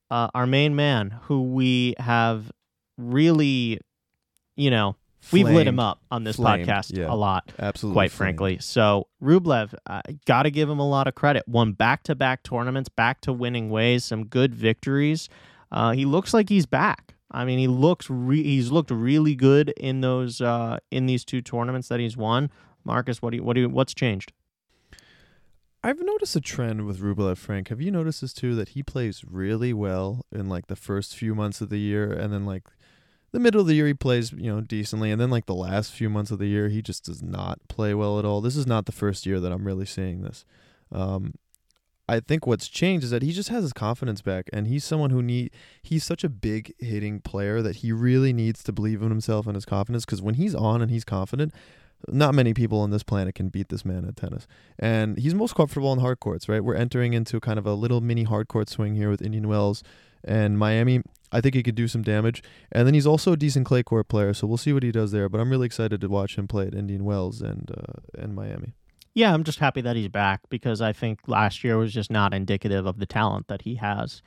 uh, 0.09 0.29
our 0.33 0.47
main 0.47 0.75
man, 0.75 1.19
who 1.23 1.43
we 1.43 1.95
have 1.97 2.51
really, 2.97 3.79
you 4.55 4.71
know, 4.71 4.95
we've 5.31 5.47
lit 5.47 5.67
him 5.67 5.79
up 5.79 6.01
on 6.11 6.23
this 6.23 6.35
Flamed, 6.37 6.67
podcast 6.67 6.97
yeah. 6.97 7.11
a 7.11 7.15
lot, 7.15 7.51
Absolutely. 7.59 7.95
quite 7.95 8.11
flamed. 8.11 8.37
frankly. 8.37 8.57
So 8.59 9.07
Rublev, 9.21 9.73
uh, 9.85 10.01
got 10.25 10.43
to 10.43 10.51
give 10.51 10.69
him 10.69 10.79
a 10.79 10.87
lot 10.87 11.07
of 11.07 11.15
credit. 11.15 11.47
Won 11.47 11.73
back-to-back 11.73 12.43
tournaments, 12.43 12.89
back 12.89 13.21
to 13.21 13.33
winning 13.33 13.69
ways, 13.69 14.05
some 14.05 14.25
good 14.25 14.53
victories. 14.53 15.29
Uh, 15.71 15.91
he 15.91 16.05
looks 16.05 16.33
like 16.33 16.49
he's 16.49 16.65
back. 16.65 17.15
I 17.31 17.43
mean, 17.43 17.59
he 17.59 17.67
looks 17.67 18.09
re- 18.09 18.43
he's 18.43 18.71
looked 18.71 18.91
really 18.91 19.35
good 19.35 19.69
in 19.77 20.01
those 20.01 20.39
uh, 20.41 20.79
in 20.91 21.05
these 21.05 21.25
two 21.25 21.41
tournaments 21.41 21.89
that 21.89 21.99
he's 21.99 22.15
won. 22.15 22.49
Marcus, 22.83 23.21
what 23.21 23.31
do 23.31 23.37
you 23.37 23.43
what 23.43 23.53
do 23.55 23.61
you, 23.61 23.69
what's 23.69 23.93
changed? 23.93 24.31
I've 25.83 25.99
noticed 25.99 26.35
a 26.35 26.41
trend 26.41 26.85
with 26.87 26.99
Rublev, 26.99 27.37
Frank. 27.37 27.67
Have 27.67 27.79
you 27.79 27.91
noticed 27.91 28.21
this 28.21 28.33
too? 28.33 28.55
That 28.55 28.69
he 28.69 28.81
plays 28.83 29.23
really 29.23 29.73
well 29.73 30.25
in 30.31 30.49
like 30.49 30.67
the 30.67 30.75
first 30.75 31.15
few 31.15 31.35
months 31.35 31.61
of 31.61 31.69
the 31.69 31.77
year, 31.79 32.11
and 32.11 32.31
then 32.31 32.45
like 32.45 32.63
the 33.35 33.39
middle 33.41 33.59
of 33.59 33.67
the 33.67 33.73
year 33.73 33.85
he 33.85 33.93
plays 33.93 34.31
you 34.31 34.49
know 34.51 34.61
decently, 34.61 35.11
and 35.11 35.19
then 35.19 35.29
like 35.29 35.45
the 35.45 35.53
last 35.53 35.91
few 35.91 36.09
months 36.09 36.31
of 36.31 36.39
the 36.39 36.47
year 36.47 36.69
he 36.69 36.81
just 36.81 37.03
does 37.03 37.21
not 37.21 37.59
play 37.67 37.93
well 37.93 38.17
at 38.17 38.23
all. 38.23 38.39
This 38.39 38.55
is 38.55 38.65
not 38.65 38.85
the 38.85 38.93
first 38.93 39.25
year 39.25 39.41
that 39.41 39.51
I'm 39.51 39.67
really 39.67 39.85
seeing 39.85 40.21
this. 40.21 40.45
Um, 40.89 41.33
I 42.07 42.21
think 42.21 42.47
what's 42.47 42.69
changed 42.69 43.03
is 43.03 43.09
that 43.09 43.23
he 43.23 43.33
just 43.33 43.49
has 43.49 43.63
his 43.63 43.73
confidence 43.73 44.21
back, 44.21 44.49
and 44.53 44.67
he's 44.67 44.85
someone 44.85 45.09
who 45.09 45.21
need. 45.21 45.51
He's 45.81 46.05
such 46.05 46.23
a 46.23 46.29
big 46.29 46.73
hitting 46.79 47.19
player 47.19 47.61
that 47.61 47.77
he 47.77 47.91
really 47.91 48.31
needs 48.31 48.63
to 48.63 48.71
believe 48.71 49.01
in 49.01 49.09
himself 49.09 49.47
and 49.47 49.55
his 49.55 49.65
confidence. 49.65 50.05
Because 50.05 50.21
when 50.21 50.35
he's 50.35 50.55
on 50.55 50.81
and 50.81 50.89
he's 50.89 51.03
confident, 51.03 51.53
not 52.07 52.33
many 52.33 52.53
people 52.53 52.79
on 52.79 52.91
this 52.91 53.03
planet 53.03 53.35
can 53.35 53.49
beat 53.49 53.67
this 53.67 53.83
man 53.83 54.05
at 54.05 54.15
tennis. 54.15 54.47
And 54.79 55.17
he's 55.17 55.33
most 55.33 55.55
comfortable 55.55 55.91
in 55.91 55.99
hard 55.99 56.21
courts, 56.21 56.47
right? 56.47 56.63
We're 56.63 56.75
entering 56.75 57.11
into 57.11 57.41
kind 57.41 57.59
of 57.59 57.65
a 57.65 57.73
little 57.73 57.99
mini 57.99 58.23
hard 58.23 58.47
court 58.47 58.69
swing 58.69 58.95
here 58.95 59.09
with 59.09 59.21
Indian 59.21 59.49
Wells 59.49 59.83
and 60.25 60.57
Miami. 60.57 61.01
I 61.31 61.41
think 61.41 61.55
he 61.55 61.63
could 61.63 61.75
do 61.75 61.87
some 61.87 62.01
damage. 62.01 62.41
And 62.71 62.87
then 62.87 62.93
he's 62.93 63.07
also 63.07 63.33
a 63.33 63.37
decent 63.37 63.65
clay 63.65 63.83
court 63.83 64.07
player, 64.07 64.33
so 64.33 64.47
we'll 64.47 64.57
see 64.57 64.73
what 64.73 64.83
he 64.83 64.91
does 64.91 65.11
there. 65.11 65.27
But 65.27 65.41
I'm 65.41 65.49
really 65.49 65.65
excited 65.65 66.01
to 66.01 66.07
watch 66.07 66.37
him 66.37 66.47
play 66.47 66.67
at 66.67 66.75
Indian 66.75 67.03
Wells 67.03 67.41
and 67.41 67.71
uh, 67.71 67.99
and 68.17 68.35
Miami. 68.35 68.73
Yeah, 69.13 69.33
I'm 69.33 69.45
just 69.45 69.59
happy 69.59 69.81
that 69.81 69.95
he's 69.95 70.09
back 70.09 70.41
because 70.49 70.81
I 70.81 70.91
think 70.91 71.21
last 71.25 71.63
year 71.63 71.77
was 71.77 71.93
just 71.93 72.11
not 72.11 72.33
indicative 72.33 72.85
of 72.85 72.99
the 72.99 73.05
talent 73.05 73.47
that 73.47 73.61
he 73.61 73.75
has. 73.75 74.21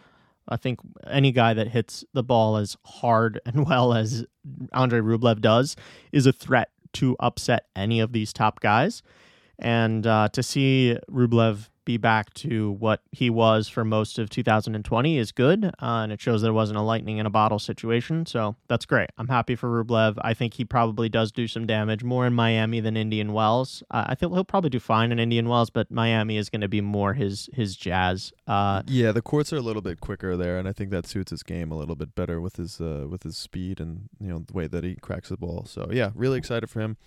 I 0.49 0.57
think 0.57 0.81
any 1.07 1.31
guy 1.31 1.53
that 1.53 1.69
hits 1.69 2.05
the 2.15 2.23
ball 2.23 2.57
as 2.57 2.77
hard 2.85 3.41
and 3.47 3.67
well 3.67 3.93
as 3.93 4.25
Andre 4.73 5.01
Rublev 5.01 5.41
does 5.41 5.77
is 6.11 6.27
a 6.27 6.33
threat 6.33 6.71
to 6.95 7.17
upset 7.21 7.67
any 7.77 8.01
of 8.01 8.13
these 8.13 8.33
top 8.33 8.61
guys. 8.61 9.03
And 9.59 10.07
uh, 10.07 10.29
to 10.33 10.43
see 10.43 10.97
Rublev 11.11 11.69
be 11.89 11.97
back 11.97 12.35
to 12.35 12.73
what 12.73 13.01
he 13.13 13.31
was 13.31 13.67
for 13.67 13.83
most 13.83 14.19
of 14.19 14.29
2020 14.29 15.17
is 15.17 15.33
good. 15.33 15.65
Uh, 15.65 15.71
and 16.03 16.13
it 16.13 16.21
shows 16.21 16.43
it 16.43 16.51
wasn't 16.51 16.79
a 16.79 16.83
lightning 16.83 17.17
in 17.17 17.25
a 17.25 17.31
bottle 17.31 17.59
situation. 17.59 18.27
So 18.27 18.57
that's 18.69 18.85
great. 18.85 19.09
I'm 19.17 19.29
happy 19.29 19.57
for 19.57 19.83
Rublev. 19.83 20.19
I 20.21 20.35
think 20.35 20.53
he 20.53 20.67
probably 20.67 21.09
does 21.09 21.33
do 21.33 21.49
some 21.49 21.67
damage 21.67 22.05
more 22.05 22.27
in 22.27 22.35
Miami 22.35 22.81
than 22.81 22.95
Indian 22.95 23.33
Wells. 23.33 23.83
Uh, 23.91 24.05
I 24.07 24.15
think 24.15 24.35
he'll 24.35 24.45
probably 24.45 24.69
do 24.69 24.79
fine 24.79 25.13
in 25.13 25.19
Indian 25.19 25.49
Wells, 25.49 25.71
but 25.71 25.91
Miami 25.91 26.37
is 26.37 26.51
going 26.51 26.61
to 26.61 26.69
be 26.69 26.83
more 26.83 27.15
his 27.15 27.49
his 27.55 27.75
jazz. 27.75 28.35
Uh, 28.47 28.83
Yeah, 28.87 29.13
the 29.13 29.23
courts 29.23 29.51
are 29.55 29.57
a 29.57 29.63
little 29.63 29.81
bit 29.81 29.99
quicker 29.99 30.37
there, 30.37 30.59
and 30.59 30.69
I 30.69 30.75
think 30.75 30.91
that 30.91 31.07
suits 31.07 31.31
his 31.31 31.43
game 31.43 31.73
a 31.73 31.79
little 31.79 31.97
bit 31.97 32.15
better 32.15 32.39
with 32.39 32.57
his 32.57 32.83
uh, 32.83 33.07
with 33.09 33.23
his 33.23 33.39
speed 33.39 33.81
and 33.81 34.11
you 34.21 34.29
know 34.29 34.45
the 34.47 34.53
way 34.53 34.67
that 34.67 34.85
he 34.85 34.97
cracks 34.97 35.31
the 35.31 35.39
ball. 35.39 35.65
So 35.65 35.89
yeah, 35.91 36.11
really 36.15 36.37
excited 36.37 36.69
for 36.69 36.81
him. 36.81 36.99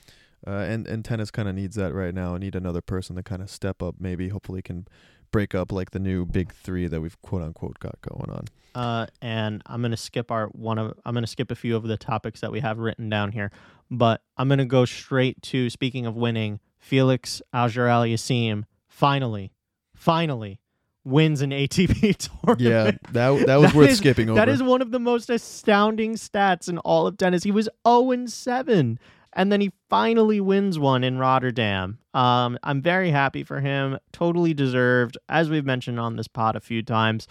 Uh, 0.46 0.52
and 0.52 0.88
and 0.88 1.06
tennis 1.06 1.30
kind 1.32 1.48
of 1.48 1.56
needs 1.56 1.76
that 1.76 1.94
right 1.94 2.14
now. 2.14 2.36
I 2.36 2.38
need 2.40 2.56
another 2.56 2.82
person 2.82 3.16
to 3.16 3.24
kind 3.24 3.42
of 3.42 3.50
step 3.50 3.82
up. 3.84 3.96
Maybe 4.00 4.30
hopefully 4.30 4.62
can 4.62 4.88
break 5.32 5.54
up 5.56 5.72
like 5.72 5.92
the 5.92 6.00
new 6.00 6.26
big 6.26 6.52
three 6.54 6.88
that 6.88 7.00
we've 7.00 7.20
quote 7.22 7.42
unquote 7.44 7.80
got 7.80 8.00
going 8.02 8.30
on. 8.32 8.46
Uh, 8.74 9.06
and 9.22 9.62
I'm 9.66 9.82
gonna 9.82 9.98
skip 9.98 10.32
our 10.32 10.48
one 10.48 10.78
of 10.80 10.94
I'm 11.06 11.14
gonna 11.14 11.28
skip 11.28 11.52
a 11.52 11.56
few 11.56 11.76
of 11.76 11.84
the 11.84 11.98
topics 11.98 12.40
that 12.42 12.52
we 12.52 12.60
have 12.62 12.80
written 12.80 13.10
down 13.10 13.32
here, 13.34 13.52
but 13.92 14.22
I'm 14.38 14.50
gonna 14.50 14.66
go 14.66 14.86
straight 14.86 15.42
to 15.44 15.70
speaking 15.70 16.06
of 16.06 16.16
winning. 16.16 16.60
Felix 16.80 17.44
Auger 17.54 17.86
Aliassime 17.86 18.64
finally, 18.88 19.52
finally 19.96 20.60
wins 21.04 21.42
an 21.42 21.52
ATP 21.52 22.16
tournament. 22.46 22.60
Yeah, 22.62 22.92
that 23.12 23.46
that 23.46 23.56
was 23.60 23.72
That 23.72 23.76
worth 23.76 23.90
is- 23.90 23.98
skipping 24.00 24.30
over. 24.30 24.40
That 24.40 24.50
is 24.50 24.64
one 24.64 24.82
of 24.82 24.92
the 24.92 25.00
most 25.00 25.30
astounding 25.30 26.14
stats 26.16 26.68
in 26.70 26.78
all 26.80 27.08
of 27.08 27.18
tennis. 27.18 27.44
He 27.44 27.52
was 27.52 27.70
0 27.88 28.12
and 28.12 28.32
7, 28.32 29.00
and 29.34 29.52
then 29.52 29.62
he 29.62 29.72
finally 29.90 30.42
wins 30.42 30.78
one 30.78 31.04
in 31.04 31.18
Rotterdam. 31.18 32.00
Um, 32.14 32.58
I'm 32.64 32.82
very 32.82 33.12
happy 33.12 33.44
for 33.44 33.62
him. 33.62 33.98
Totally 34.12 34.54
deserved. 34.54 35.18
As 35.30 35.50
we've 35.50 35.66
mentioned 35.66 36.00
on 36.00 36.16
this 36.16 36.28
pod 36.28 36.56
a 36.56 36.60
few 36.60 36.84
times, 36.84 37.28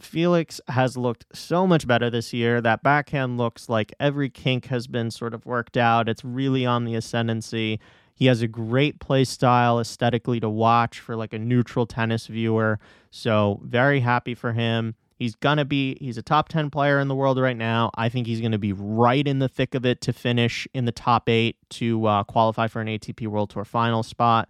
Felix 0.00 0.60
has 0.68 0.96
looked 0.96 1.24
so 1.32 1.66
much 1.66 1.86
better 1.86 2.10
this 2.10 2.32
year. 2.32 2.60
That 2.60 2.82
backhand 2.82 3.38
looks 3.38 3.68
like 3.68 3.94
every 3.98 4.28
kink 4.28 4.66
has 4.66 4.86
been 4.86 5.10
sort 5.10 5.34
of 5.34 5.46
worked 5.46 5.76
out. 5.76 6.08
It's 6.08 6.24
really 6.24 6.66
on 6.66 6.84
the 6.84 6.94
ascendancy. 6.94 7.80
He 8.14 8.26
has 8.26 8.42
a 8.42 8.48
great 8.48 9.00
play 9.00 9.24
style 9.24 9.80
aesthetically 9.80 10.40
to 10.40 10.48
watch 10.48 11.00
for 11.00 11.16
like 11.16 11.32
a 11.32 11.38
neutral 11.38 11.86
tennis 11.86 12.26
viewer. 12.26 12.78
So, 13.10 13.60
very 13.64 14.00
happy 14.00 14.34
for 14.34 14.52
him. 14.52 14.94
He's 15.16 15.34
going 15.34 15.58
to 15.58 15.64
be 15.64 15.96
he's 16.00 16.18
a 16.18 16.22
top 16.22 16.48
10 16.48 16.70
player 16.70 16.98
in 16.98 17.08
the 17.08 17.14
world 17.14 17.38
right 17.38 17.56
now. 17.56 17.90
I 17.94 18.08
think 18.08 18.26
he's 18.26 18.40
going 18.40 18.52
to 18.52 18.58
be 18.58 18.72
right 18.72 19.26
in 19.26 19.38
the 19.38 19.48
thick 19.48 19.74
of 19.74 19.86
it 19.86 20.00
to 20.02 20.12
finish 20.12 20.66
in 20.74 20.84
the 20.84 20.92
top 20.92 21.28
8 21.28 21.56
to 21.70 22.06
uh, 22.06 22.24
qualify 22.24 22.66
for 22.66 22.80
an 22.80 22.88
ATP 22.88 23.26
World 23.28 23.50
Tour 23.50 23.64
final 23.64 24.02
spot. 24.02 24.48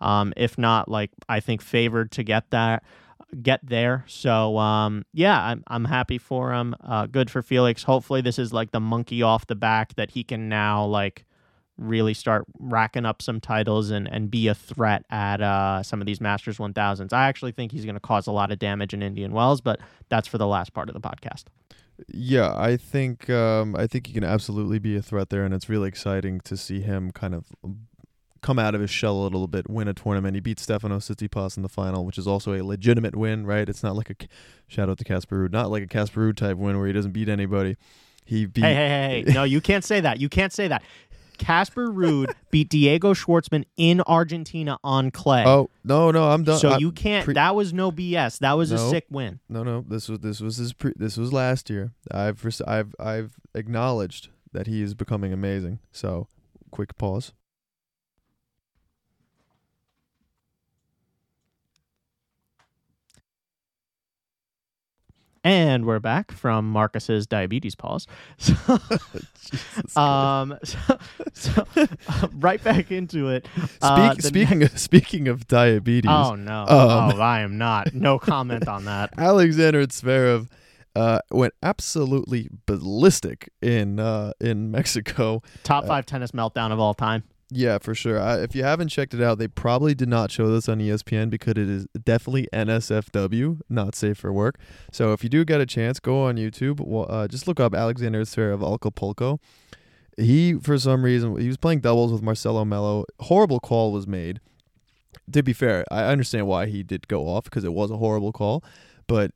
Um, 0.00 0.32
if 0.36 0.58
not 0.58 0.88
like 0.88 1.10
I 1.28 1.40
think 1.40 1.62
favored 1.62 2.10
to 2.12 2.24
get 2.24 2.50
that 2.50 2.82
get 3.40 3.60
there. 3.62 4.04
So 4.06 4.58
um, 4.58 5.04
yeah, 5.12 5.40
I'm 5.40 5.64
I'm 5.68 5.86
happy 5.86 6.18
for 6.18 6.52
him. 6.52 6.74
Uh, 6.82 7.06
good 7.06 7.30
for 7.30 7.42
Felix. 7.42 7.84
Hopefully 7.84 8.20
this 8.20 8.38
is 8.38 8.52
like 8.52 8.72
the 8.72 8.80
monkey 8.80 9.22
off 9.22 9.46
the 9.46 9.54
back 9.54 9.94
that 9.94 10.10
he 10.10 10.24
can 10.24 10.48
now 10.48 10.84
like 10.84 11.24
really 11.78 12.14
start 12.14 12.44
racking 12.58 13.04
up 13.04 13.22
some 13.22 13.40
titles 13.40 13.90
and, 13.90 14.06
and 14.08 14.30
be 14.30 14.48
a 14.48 14.54
threat 14.54 15.04
at 15.10 15.40
uh, 15.40 15.82
some 15.82 16.00
of 16.00 16.06
these 16.06 16.20
Masters 16.20 16.58
1000s. 16.58 17.12
I 17.12 17.28
actually 17.28 17.52
think 17.52 17.72
he's 17.72 17.84
going 17.84 17.94
to 17.94 18.00
cause 18.00 18.26
a 18.26 18.32
lot 18.32 18.52
of 18.52 18.58
damage 18.58 18.94
in 18.94 19.02
Indian 19.02 19.32
Wells, 19.32 19.60
but 19.60 19.80
that's 20.08 20.28
for 20.28 20.38
the 20.38 20.46
last 20.46 20.72
part 20.72 20.88
of 20.88 20.94
the 20.94 21.00
podcast. 21.00 21.44
Yeah, 22.08 22.54
I 22.56 22.76
think 22.76 23.30
um, 23.30 23.76
I 23.76 23.86
think 23.86 24.06
he 24.06 24.12
can 24.12 24.24
absolutely 24.24 24.78
be 24.78 24.96
a 24.96 25.02
threat 25.02 25.28
there, 25.28 25.44
and 25.44 25.54
it's 25.54 25.68
really 25.68 25.88
exciting 25.88 26.40
to 26.40 26.56
see 26.56 26.80
him 26.80 27.12
kind 27.12 27.34
of 27.34 27.46
come 28.40 28.58
out 28.58 28.74
of 28.74 28.80
his 28.80 28.90
shell 28.90 29.20
a 29.20 29.22
little 29.22 29.46
bit, 29.46 29.70
win 29.70 29.88
a 29.88 29.94
tournament. 29.94 30.34
He 30.34 30.40
beat 30.40 30.58
Stefano 30.58 30.98
Tsitsipas 30.98 31.56
in 31.56 31.62
the 31.62 31.68
final, 31.68 32.04
which 32.04 32.18
is 32.18 32.26
also 32.26 32.54
a 32.54 32.62
legitimate 32.62 33.14
win, 33.14 33.46
right? 33.46 33.68
It's 33.68 33.82
not 33.82 33.94
like 33.94 34.10
a 34.10 34.16
shout 34.66 34.88
out 34.88 34.98
to 34.98 35.04
Casper 35.04 35.48
not 35.48 35.70
like 35.70 35.82
a 35.82 35.86
Casper 35.86 36.32
type 36.32 36.56
win 36.56 36.76
where 36.78 36.86
he 36.86 36.92
doesn't 36.92 37.12
beat 37.12 37.28
anybody. 37.28 37.76
He 38.24 38.46
beat. 38.46 38.64
Hey, 38.64 38.74
hey, 38.74 38.88
hey, 38.88 39.24
hey. 39.26 39.32
No, 39.32 39.44
you 39.44 39.60
can't 39.60 39.84
say 39.84 40.00
that. 40.00 40.20
You 40.20 40.28
can't 40.28 40.52
say 40.52 40.68
that. 40.68 40.82
Casper 41.42 41.88
Ruud 41.88 42.32
beat 42.50 42.68
Diego 42.68 43.14
Schwartzman 43.14 43.64
in 43.76 44.00
Argentina 44.02 44.78
on 44.84 45.10
clay. 45.10 45.44
Oh 45.46 45.70
no, 45.84 46.10
no, 46.10 46.30
I'm 46.30 46.44
done. 46.44 46.58
so 46.58 46.70
I- 46.70 46.78
you 46.78 46.92
can't. 46.92 47.24
pre- 47.24 47.34
that 47.34 47.54
was 47.54 47.72
no 47.72 47.90
BS. 47.92 48.38
That 48.38 48.52
was 48.52 48.70
a 48.72 48.78
sick 48.90 49.06
win. 49.10 49.40
no, 49.48 49.62
no. 49.62 49.84
This 49.86 50.08
was 50.08 50.20
this 50.20 50.40
was 50.40 50.56
his 50.56 50.72
pre- 50.72 50.94
this 50.96 51.16
was 51.16 51.32
last 51.32 51.68
year. 51.70 51.92
I've 52.10 52.44
I've 52.66 52.94
I've 53.00 53.34
acknowledged 53.54 54.28
that 54.52 54.66
he 54.66 54.82
is 54.82 54.94
becoming 54.94 55.32
amazing. 55.32 55.78
So, 55.92 56.28
quick 56.70 56.96
pause. 56.98 57.32
And 65.44 65.84
we're 65.86 65.98
back 65.98 66.30
from 66.30 66.70
Marcus's 66.70 67.26
diabetes 67.26 67.74
pause. 67.74 68.06
So, 69.88 70.00
um, 70.00 70.56
so, 70.64 70.98
so 71.32 71.66
uh, 71.76 72.28
right 72.34 72.62
back 72.62 72.90
into 72.90 73.28
it. 73.28 73.46
Uh, 73.82 74.14
the 74.14 74.22
speaking 74.22 74.62
of, 74.62 74.78
speaking 74.78 75.28
of 75.28 75.46
diabetes, 75.48 76.10
Oh 76.10 76.36
no! 76.36 76.60
Um, 76.62 76.68
oh, 76.68 77.20
I 77.20 77.40
am 77.40 77.58
not. 77.58 77.92
No 77.92 78.18
comment 78.20 78.68
on 78.68 78.84
that. 78.86 79.10
Alexander 79.18 79.84
Zverev 79.86 80.48
uh, 80.94 81.18
went 81.30 81.52
absolutely 81.62 82.48
ballistic 82.66 83.50
in 83.60 83.98
uh, 83.98 84.32
in 84.40 84.70
Mexico. 84.70 85.42
Top 85.64 85.84
Uh, 85.84 85.88
five 85.88 86.06
tennis 86.06 86.30
meltdown 86.30 86.70
of 86.72 86.78
all 86.78 86.94
time. 86.94 87.24
Yeah, 87.54 87.78
for 87.78 87.94
sure. 87.94 88.18
I, 88.18 88.38
if 88.38 88.54
you 88.54 88.64
haven't 88.64 88.88
checked 88.88 89.12
it 89.12 89.22
out, 89.22 89.38
they 89.38 89.46
probably 89.46 89.94
did 89.94 90.08
not 90.08 90.30
show 90.30 90.50
this 90.50 90.70
on 90.70 90.78
ESPN 90.78 91.28
because 91.28 91.52
it 91.52 91.58
is 91.58 91.86
definitely 92.02 92.48
NSFW, 92.52 93.60
not 93.68 93.94
safe 93.94 94.16
for 94.16 94.32
work. 94.32 94.58
So 94.90 95.12
if 95.12 95.22
you 95.22 95.28
do 95.28 95.44
get 95.44 95.60
a 95.60 95.66
chance, 95.66 96.00
go 96.00 96.22
on 96.22 96.36
YouTube. 96.36 96.80
Well, 96.80 97.06
uh, 97.10 97.28
just 97.28 97.46
look 97.46 97.60
up 97.60 97.74
Alexander 97.74 98.22
Zverev 98.22 98.62
Acapulco. 98.74 99.38
He, 100.16 100.54
for 100.54 100.78
some 100.78 101.04
reason, 101.04 101.38
he 101.38 101.46
was 101.46 101.58
playing 101.58 101.80
doubles 101.80 102.10
with 102.10 102.22
Marcelo 102.22 102.64
Melo. 102.64 103.04
Horrible 103.20 103.60
call 103.60 103.92
was 103.92 104.06
made. 104.06 104.40
To 105.30 105.42
be 105.42 105.52
fair, 105.52 105.84
I 105.90 106.04
understand 106.04 106.46
why 106.46 106.66
he 106.66 106.82
did 106.82 107.06
go 107.06 107.28
off 107.28 107.44
because 107.44 107.64
it 107.64 107.72
was 107.74 107.90
a 107.90 107.98
horrible 107.98 108.32
call, 108.32 108.64
but 109.06 109.32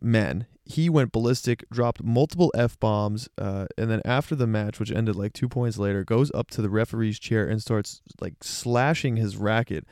man, 0.00 0.46
he 0.64 0.88
went 0.88 1.12
ballistic, 1.12 1.64
dropped 1.70 2.02
multiple 2.02 2.52
f 2.54 2.78
bombs, 2.78 3.28
uh, 3.36 3.66
and 3.76 3.90
then 3.90 4.00
after 4.04 4.34
the 4.34 4.46
match, 4.46 4.78
which 4.78 4.90
ended 4.90 5.16
like 5.16 5.32
two 5.32 5.48
points 5.48 5.78
later, 5.78 6.04
goes 6.04 6.30
up 6.32 6.50
to 6.50 6.62
the 6.62 6.70
referee's 6.70 7.18
chair 7.18 7.46
and 7.46 7.60
starts 7.60 8.02
like 8.20 8.34
slashing 8.42 9.16
his 9.16 9.36
racket 9.36 9.84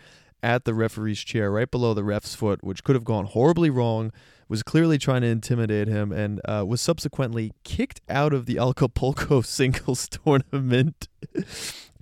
at 0.43 0.65
the 0.65 0.75
referee's 0.75 1.21
chair 1.21 1.51
right 1.51 1.71
below 1.71 1.95
the 1.95 2.05
ref's 2.05 2.35
foot, 2.35 2.63
which 2.63 2.85
could 2.85 2.95
have 2.95 3.05
gone 3.05 3.27
horribly 3.27 3.71
wrong. 3.71 4.13
Was 4.49 4.63
clearly 4.63 4.97
trying 4.97 5.21
to 5.21 5.27
intimidate 5.27 5.89
him 5.89 6.11
and 6.11 6.41
uh, 6.47 6.65
was 6.67 6.81
subsequently 6.81 7.53
kicked 7.65 8.01
out 8.09 8.33
of 8.33 8.47
the 8.47 8.57
Acapulco 8.57 9.41
singles 9.43 10.09
tournament. 10.25 11.07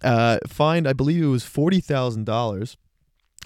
uh, 0.00 0.38
fined, 0.46 0.86
I 0.86 0.92
believe 0.92 1.24
it 1.24 1.28
was 1.28 1.44
forty 1.44 1.80
thousand 1.80 2.24
dollars. 2.24 2.76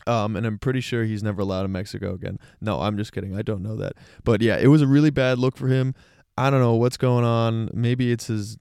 Um, 0.07 0.37
and 0.37 0.47
I'm 0.47 0.59
pretty 0.59 0.81
sure 0.81 1.05
he's 1.05 1.23
never 1.23 1.43
allowed 1.43 1.65
in 1.65 1.73
Mexico 1.73 2.15
again. 2.15 2.39
No, 2.61 2.81
I'm 2.81 2.97
just 2.97 3.13
kidding. 3.13 3.37
I 3.37 3.43
don't 3.43 3.63
know 3.63 3.77
that. 3.77 3.95
But 4.25 4.43
yeah, 4.43 4.59
it 4.59 4.69
was 4.69 4.83
a 4.83 4.87
really 4.87 5.11
bad 5.11 5.39
look 5.39 5.57
for 5.57 5.69
him. 5.69 5.95
I 6.37 6.51
don't 6.51 6.61
know 6.61 6.75
what's 6.75 6.97
going 6.97 7.25
on. 7.25 7.71
Maybe 7.75 8.13
it's 8.13 8.29
his 8.29 8.57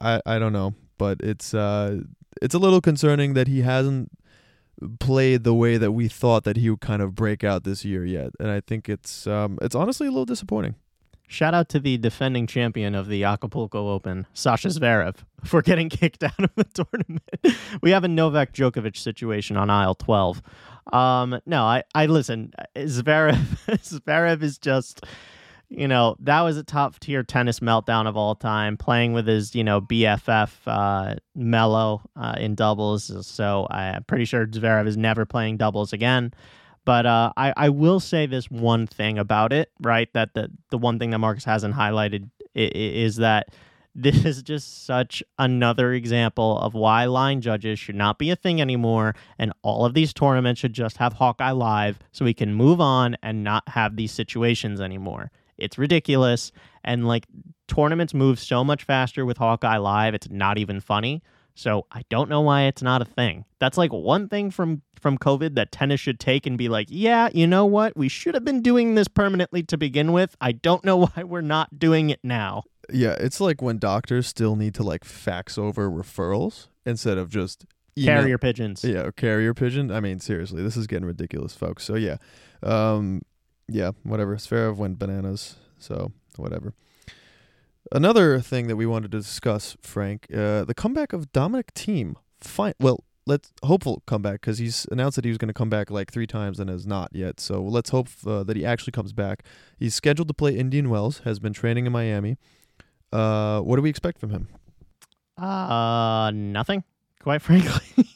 I, 0.00 0.20
I 0.26 0.38
don't 0.38 0.52
know. 0.52 0.74
But 0.98 1.20
it's 1.20 1.54
uh 1.54 2.00
it's 2.40 2.54
a 2.54 2.58
little 2.58 2.80
concerning 2.80 3.34
that 3.34 3.48
he 3.48 3.62
hasn't 3.62 4.10
played 4.98 5.44
the 5.44 5.54
way 5.54 5.76
that 5.76 5.92
we 5.92 6.08
thought 6.08 6.44
that 6.44 6.56
he 6.56 6.70
would 6.70 6.80
kind 6.80 7.02
of 7.02 7.14
break 7.14 7.44
out 7.44 7.64
this 7.64 7.84
year 7.84 8.04
yet. 8.04 8.30
And 8.40 8.50
I 8.50 8.60
think 8.60 8.88
it's 8.88 9.26
um 9.26 9.58
it's 9.62 9.74
honestly 9.74 10.06
a 10.06 10.10
little 10.10 10.26
disappointing. 10.26 10.74
Shout 11.32 11.54
out 11.54 11.70
to 11.70 11.80
the 11.80 11.96
defending 11.96 12.46
champion 12.46 12.94
of 12.94 13.08
the 13.08 13.24
Acapulco 13.24 13.88
Open, 13.88 14.26
Sasha 14.34 14.68
Zverev, 14.68 15.16
for 15.44 15.62
getting 15.62 15.88
kicked 15.88 16.22
out 16.24 16.38
of 16.38 16.50
the 16.56 16.64
tournament. 16.64 17.22
we 17.80 17.90
have 17.90 18.04
a 18.04 18.08
Novak 18.08 18.52
Djokovic 18.52 18.96
situation 18.96 19.56
on 19.56 19.70
aisle 19.70 19.94
12. 19.94 20.42
Um, 20.92 21.40
no, 21.46 21.62
I, 21.64 21.82
I 21.94 22.06
listen. 22.06 22.52
Zverev, 22.76 23.36
Zverev 23.68 24.42
is 24.42 24.58
just, 24.58 25.04
you 25.68 25.86
know, 25.86 26.16
that 26.20 26.40
was 26.42 26.56
a 26.56 26.64
top 26.64 26.98
tier 26.98 27.22
tennis 27.22 27.60
meltdown 27.60 28.06
of 28.06 28.16
all 28.16 28.34
time. 28.34 28.76
Playing 28.76 29.12
with 29.12 29.26
his, 29.26 29.54
you 29.54 29.64
know, 29.64 29.80
BFF 29.80 30.50
uh, 30.66 31.16
Melo 31.34 32.02
uh, 32.16 32.34
in 32.38 32.54
doubles. 32.54 33.26
So 33.26 33.66
I'm 33.70 34.04
pretty 34.04 34.24
sure 34.24 34.46
Zverev 34.46 34.86
is 34.86 34.96
never 34.96 35.24
playing 35.24 35.58
doubles 35.58 35.92
again. 35.92 36.32
But 36.84 37.06
uh, 37.06 37.32
I, 37.36 37.52
I 37.56 37.68
will 37.68 38.00
say 38.00 38.26
this 38.26 38.50
one 38.50 38.88
thing 38.88 39.16
about 39.18 39.52
it, 39.52 39.70
right? 39.80 40.12
That 40.14 40.34
the, 40.34 40.50
the 40.70 40.78
one 40.78 40.98
thing 40.98 41.10
that 41.10 41.18
Marcus 41.18 41.44
hasn't 41.44 41.74
highlighted 41.76 42.28
i- 42.56 42.60
i- 42.60 42.70
is 42.74 43.16
that 43.16 43.50
this 43.94 44.24
is 44.24 44.42
just 44.42 44.86
such 44.86 45.22
another 45.38 45.92
example 45.92 46.58
of 46.58 46.74
why 46.74 47.04
line 47.04 47.40
judges 47.40 47.78
should 47.78 47.94
not 47.94 48.18
be 48.18 48.30
a 48.30 48.36
thing 48.36 48.60
anymore. 48.60 49.14
And 49.38 49.52
all 49.62 49.84
of 49.84 49.94
these 49.94 50.12
tournaments 50.12 50.60
should 50.60 50.72
just 50.72 50.96
have 50.96 51.14
Hawkeye 51.14 51.50
Live 51.50 51.98
so 52.10 52.24
we 52.24 52.34
can 52.34 52.54
move 52.54 52.80
on 52.80 53.16
and 53.22 53.44
not 53.44 53.68
have 53.68 53.96
these 53.96 54.12
situations 54.12 54.80
anymore. 54.80 55.30
It's 55.58 55.78
ridiculous. 55.78 56.52
And 56.82 57.06
like 57.06 57.26
tournaments 57.68 58.14
move 58.14 58.38
so 58.38 58.64
much 58.64 58.84
faster 58.84 59.26
with 59.26 59.36
Hawkeye 59.36 59.76
Live, 59.76 60.14
it's 60.14 60.30
not 60.30 60.58
even 60.58 60.80
funny. 60.80 61.22
So 61.54 61.86
I 61.92 62.02
don't 62.08 62.30
know 62.30 62.40
why 62.40 62.62
it's 62.62 62.82
not 62.82 63.02
a 63.02 63.06
thing. 63.06 63.44
That's 63.58 63.76
like 63.76 63.92
one 63.92 64.28
thing 64.28 64.50
from 64.50 64.82
from 65.00 65.18
COVID 65.18 65.56
that 65.56 65.72
tennis 65.72 66.00
should 66.00 66.20
take 66.20 66.46
and 66.46 66.56
be 66.56 66.68
like, 66.68 66.86
yeah, 66.88 67.28
you 67.34 67.46
know 67.46 67.66
what? 67.66 67.96
We 67.96 68.08
should 68.08 68.34
have 68.34 68.44
been 68.44 68.62
doing 68.62 68.94
this 68.94 69.08
permanently 69.08 69.64
to 69.64 69.76
begin 69.76 70.12
with. 70.12 70.36
I 70.40 70.52
don't 70.52 70.84
know 70.84 70.96
why 71.14 71.24
we're 71.24 71.40
not 71.40 71.78
doing 71.78 72.10
it 72.10 72.20
now. 72.22 72.62
Yeah, 72.90 73.16
it's 73.18 73.40
like 73.40 73.62
when 73.62 73.78
doctors 73.78 74.26
still 74.26 74.56
need 74.56 74.74
to 74.74 74.82
like 74.82 75.04
fax 75.04 75.56
over 75.58 75.88
referrals 75.90 76.68
instead 76.84 77.18
of 77.18 77.30
just 77.30 77.64
email- 77.96 78.20
Carrier 78.22 78.38
pigeons. 78.38 78.82
Yeah, 78.84 79.10
carrier 79.16 79.54
pigeon. 79.54 79.90
I 79.90 80.00
mean, 80.00 80.18
seriously, 80.20 80.62
this 80.62 80.76
is 80.76 80.86
getting 80.86 81.04
ridiculous, 81.06 81.54
folks. 81.54 81.84
So 81.84 81.94
yeah, 81.94 82.16
um, 82.62 83.22
yeah, 83.68 83.92
whatever. 84.02 84.36
Zverev 84.36 84.76
went 84.76 84.98
bananas. 84.98 85.56
So 85.78 86.12
whatever. 86.36 86.74
Another 87.90 88.40
thing 88.40 88.68
that 88.68 88.76
we 88.76 88.86
wanted 88.86 89.10
to 89.12 89.18
discuss, 89.18 89.76
Frank, 89.82 90.26
uh, 90.34 90.64
the 90.64 90.74
comeback 90.74 91.12
of 91.12 91.32
Dominic 91.32 91.74
Thiem. 91.74 92.14
fine. 92.40 92.72
Well, 92.80 93.04
let's 93.26 93.52
hopeful 93.62 94.02
comeback 94.06 94.40
because 94.40 94.58
he's 94.58 94.86
announced 94.90 95.16
that 95.16 95.24
he 95.24 95.30
was 95.30 95.38
going 95.38 95.48
to 95.48 95.54
come 95.54 95.68
back 95.68 95.90
like 95.90 96.10
three 96.10 96.26
times 96.26 96.58
and 96.58 96.70
has 96.70 96.86
not 96.86 97.10
yet. 97.12 97.38
So 97.38 97.62
let's 97.62 97.90
hope 97.90 98.08
uh, 98.26 98.44
that 98.44 98.56
he 98.56 98.64
actually 98.64 98.92
comes 98.92 99.12
back. 99.12 99.44
He's 99.78 99.94
scheduled 99.94 100.28
to 100.28 100.34
play 100.34 100.56
Indian 100.56 100.88
Wells. 100.88 101.18
Has 101.24 101.38
been 101.38 101.52
training 101.52 101.84
in 101.86 101.92
Miami. 101.92 102.38
Uh, 103.12 103.60
what 103.60 103.76
do 103.76 103.82
we 103.82 103.90
expect 103.90 104.18
from 104.18 104.30
him? 104.30 104.48
Uh, 105.36 106.30
nothing. 106.34 106.84
Quite 107.22 107.40
frankly, 107.42 108.08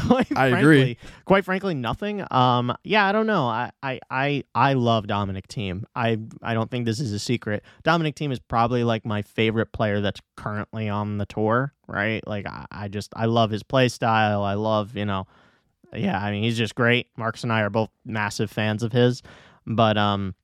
quite 0.00 0.32
I 0.32 0.48
frankly, 0.48 0.58
agree. 0.58 0.98
Quite 1.26 1.44
frankly, 1.44 1.74
nothing. 1.74 2.24
Um, 2.30 2.74
yeah, 2.84 3.06
I 3.06 3.12
don't 3.12 3.26
know. 3.26 3.46
I, 3.46 3.70
I, 3.82 4.00
I, 4.10 4.44
I 4.54 4.72
love 4.72 5.06
Dominic 5.06 5.46
Thiem. 5.48 5.84
I, 5.94 6.18
I 6.42 6.54
don't 6.54 6.70
think 6.70 6.86
this 6.86 6.98
is 6.98 7.12
a 7.12 7.18
secret. 7.18 7.62
Dominic 7.82 8.14
Thiem 8.14 8.32
is 8.32 8.38
probably 8.38 8.82
like 8.82 9.04
my 9.04 9.20
favorite 9.20 9.72
player 9.72 10.00
that's 10.00 10.22
currently 10.36 10.88
on 10.88 11.18
the 11.18 11.26
tour. 11.26 11.74
Right? 11.86 12.26
Like, 12.26 12.46
I, 12.46 12.64
I 12.70 12.88
just, 12.88 13.12
I 13.14 13.26
love 13.26 13.50
his 13.50 13.62
play 13.62 13.88
style. 13.88 14.42
I 14.42 14.54
love, 14.54 14.96
you 14.96 15.04
know, 15.04 15.26
yeah. 15.92 16.18
I 16.18 16.30
mean, 16.30 16.42
he's 16.42 16.56
just 16.56 16.74
great. 16.74 17.08
Marcus 17.14 17.42
and 17.42 17.52
I 17.52 17.60
are 17.60 17.70
both 17.70 17.90
massive 18.06 18.50
fans 18.50 18.82
of 18.82 18.90
his. 18.90 19.22
But, 19.66 19.98
um, 19.98 20.34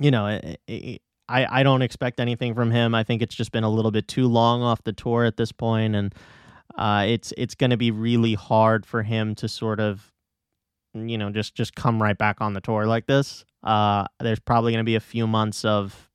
you 0.00 0.10
know, 0.10 0.26
it, 0.26 0.60
it, 0.66 1.02
I, 1.28 1.60
I 1.60 1.62
don't 1.62 1.82
expect 1.82 2.20
anything 2.20 2.54
from 2.54 2.70
him. 2.70 2.94
I 2.94 3.02
think 3.02 3.22
it's 3.22 3.34
just 3.34 3.52
been 3.52 3.64
a 3.64 3.70
little 3.70 3.90
bit 3.90 4.08
too 4.08 4.28
long 4.28 4.62
off 4.62 4.82
the 4.84 4.92
tour 4.92 5.24
at 5.24 5.36
this 5.36 5.52
point, 5.52 5.94
and 5.96 6.14
uh, 6.76 7.04
it's 7.08 7.32
it's 7.36 7.54
going 7.54 7.70
to 7.70 7.76
be 7.76 7.90
really 7.90 8.34
hard 8.34 8.86
for 8.86 9.02
him 9.02 9.34
to 9.36 9.48
sort 9.48 9.80
of, 9.80 10.12
you 10.94 11.18
know, 11.18 11.30
just 11.30 11.54
just 11.54 11.74
come 11.74 12.02
right 12.02 12.16
back 12.16 12.40
on 12.40 12.54
the 12.54 12.60
tour 12.60 12.86
like 12.86 13.06
this. 13.06 13.44
Uh, 13.62 14.06
there's 14.20 14.38
probably 14.38 14.72
going 14.72 14.84
to 14.84 14.88
be 14.88 14.94
a 14.94 15.00
few 15.00 15.26
months 15.26 15.64
of 15.64 16.10